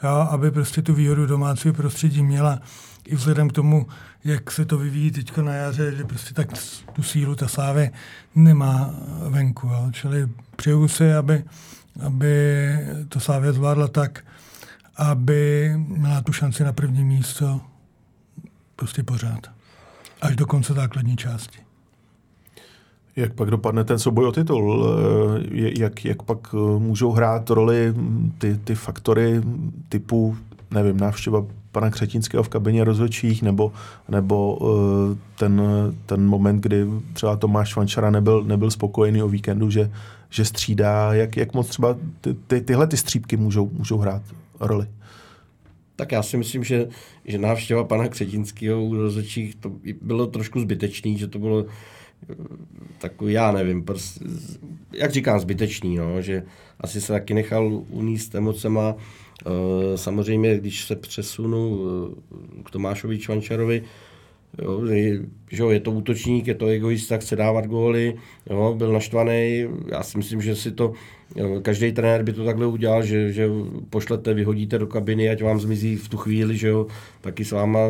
[0.02, 2.60] Jo, aby prostě tu výhodu domácího prostředí měla
[3.08, 3.86] i vzhledem k tomu,
[4.24, 6.48] jak se to vyvíjí teď na jaře, že prostě tak
[6.92, 7.90] tu sílu ta Slávě
[8.34, 8.94] nemá
[9.28, 9.66] venku.
[9.66, 9.88] Jo.
[9.92, 11.44] Čili přeju si, aby,
[12.06, 12.68] aby
[13.08, 14.24] to Slávě zvládla tak,
[14.96, 17.60] aby měla tu šanci na první místo
[18.76, 19.50] prostě pořád.
[20.22, 21.58] Až do konce základní části.
[23.16, 24.86] Jak pak dopadne ten souboj o titul?
[25.52, 27.94] Jak, jak pak můžou hrát roli
[28.38, 29.40] ty, ty faktory
[29.88, 30.36] typu,
[30.70, 33.72] nevím, návštěva pana Křetinského v kabině rozhodčích, nebo,
[34.08, 35.62] nebo uh, ten,
[36.06, 39.90] ten moment, kdy třeba Tomáš Vančara nebyl, nebyl spokojený o víkendu, že,
[40.30, 41.14] že střídá.
[41.14, 44.22] Jak, jak moc třeba ty, ty, tyhle ty střípky můžou, můžou hrát
[44.60, 44.86] roli?
[45.96, 46.88] Tak já si myslím, že,
[47.24, 51.64] že návštěva pana Křetinského u rozhodčích to bylo trošku zbytečný, že to bylo
[52.30, 52.34] eh,
[52.98, 54.24] takový, já nevím, prostě,
[54.92, 56.42] jak říkám, zbytečný, no, že
[56.80, 59.25] asi se taky nechal uníst emocema, Eh,
[59.96, 63.84] samozřejmě, když se přesunu eh, k Tomášovi Čvančarovi,
[64.62, 68.14] Jo, že jo, je to útočník, je to egoista, chce dávat góly,
[68.50, 69.66] jo, byl naštvaný.
[69.90, 70.92] Já si myslím, že si to
[71.62, 73.48] každý trenér by to takhle udělal, že, že
[73.90, 76.86] pošlete, vyhodíte do kabiny, ať vám zmizí v tu chvíli, že jo,
[77.20, 77.80] taky s váma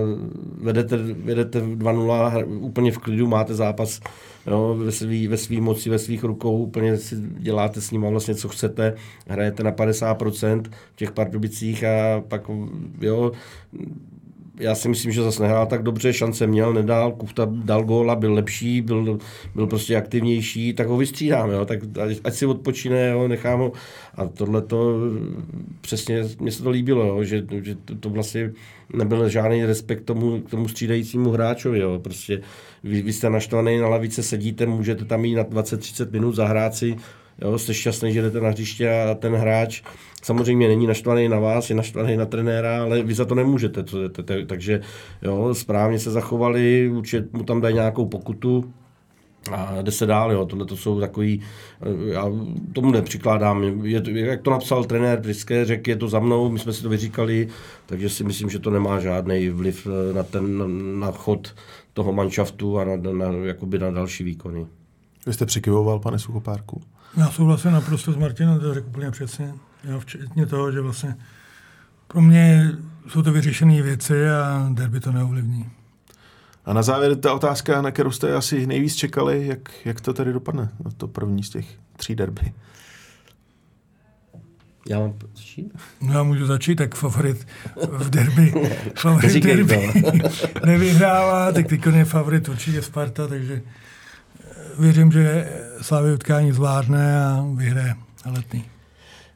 [0.61, 4.01] vedete, vedete 2-0 úplně v klidu, máte zápas
[4.47, 8.35] jo, ve svý, ve svý moci, ve svých rukou, úplně si děláte s ním vlastně,
[8.35, 8.95] co chcete,
[9.29, 10.62] hrajete na 50%
[10.93, 12.43] v těch pardubicích a pak,
[13.01, 13.33] jo,
[14.61, 18.35] já si myslím, že zase nehrál tak dobře, šance měl, nedal, Kufta dal góla, byl
[18.35, 19.19] lepší, byl,
[19.55, 21.81] byl prostě aktivnější, tak ho vystřídáme, jo, tak
[22.25, 23.73] ať si odpočine, jo, nechám ho.
[24.15, 25.01] A tohle to
[25.81, 28.53] přesně, mně se to líbilo, jo, že, že to, to vlastně
[28.93, 32.41] nebyl žádný respekt tomu, k tomu střídajícímu hráčovi, jo, prostě
[32.85, 36.97] vy, vy jste naštvaný, na lavice sedíte, můžete tam jít na 20-30 minut zahrát si,
[37.41, 39.82] jo, jste šťastný, že jdete na hřiště a ten hráč
[40.22, 43.84] samozřejmě není naštvaný na vás, je naštvaný na trenéra, ale vy za to nemůžete.
[44.47, 44.80] Takže
[45.22, 48.72] jo, správně se zachovali, určitě mu tam dají nějakou pokutu,
[49.53, 50.47] a jde se dál, jo.
[50.47, 51.43] Tohle to jsou takový,
[52.07, 52.24] já
[52.72, 53.62] tomu nepřikládám.
[53.84, 56.89] Je, jak to napsal trenér Priské, řekl, je to za mnou, my jsme si to
[56.89, 57.49] vyříkali,
[57.87, 60.70] takže si myslím, že to nemá žádný vliv na ten,
[61.01, 61.55] na chod
[61.93, 64.66] toho manšaftu a na, na, jakoby na další výkony.
[65.26, 66.82] Vy jste přikyvoval, pane Suchopárku?
[67.17, 69.55] Já souhlasím naprosto s Martinem, to řekl úplně přesně.
[69.85, 71.17] Jo, včetně toho, že vlastně
[72.09, 72.73] pro mě
[73.09, 75.71] jsou to vyřešené věci a derby to neovlivní.
[76.64, 80.33] A na závěr ta otázka, na kterou jste asi nejvíc čekali, jak, jak to tady
[80.33, 82.53] dopadne, na to první z těch tří derby.
[84.89, 85.73] Já mám začít?
[86.01, 87.47] No já můžu začít, tak favorit
[87.91, 88.53] v derby.
[88.97, 89.93] favorit v derby
[90.67, 93.62] nevyhrává, tak teď je favorit určitě Sparta, takže
[94.79, 97.95] věřím, že Slavy utkání zvládne a vyhraje
[98.27, 98.64] letný.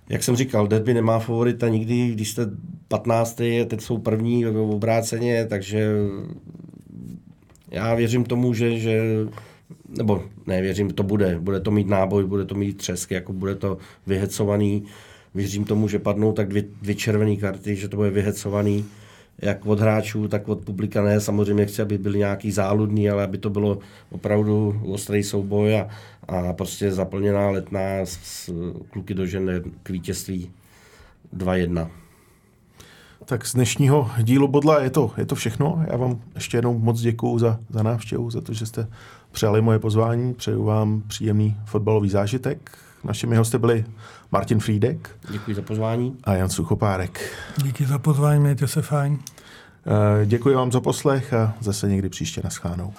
[0.08, 2.46] Jak jsem říkal, derby nemá favorita nikdy, když jste
[2.88, 3.36] 15.
[3.66, 5.90] teď jsou první obráceně, takže
[7.70, 9.02] já věřím tomu, že, že
[9.98, 13.54] nebo ne, věřím, to bude, bude to mít náboj, bude to mít třesky, jako bude
[13.54, 14.84] to vyhecovaný,
[15.34, 18.84] věřím tomu, že padnou tak dvě, dvě červené karty, že to bude vyhecovaný,
[19.38, 21.20] jak od hráčů, tak od publika ne.
[21.20, 23.78] Samozřejmě chci, aby byli nějaký záludný, ale aby to bylo
[24.10, 25.88] opravdu ostrý souboj a,
[26.28, 28.52] a prostě zaplněná letná s, s
[28.90, 30.50] kluky dožene k vítězství
[31.36, 31.88] 2-1.
[33.24, 35.84] Tak z dnešního dílu Bodla je to, je to všechno.
[35.90, 38.88] Já vám ještě jednou moc děkuju za, za návštěvu, za to, že jste
[39.32, 40.34] přijali moje pozvání.
[40.34, 42.78] Přeju vám příjemný fotbalový zážitek.
[43.04, 43.84] Našimi hosty byli
[44.32, 45.10] Martin Frídek.
[45.30, 46.16] Děkuji za pozvání.
[46.24, 47.32] A Jan Suchopárek.
[47.62, 49.18] Díky za pozvání, mějte se fajn.
[50.24, 52.94] Děkuji vám za poslech a zase někdy příště naschánou.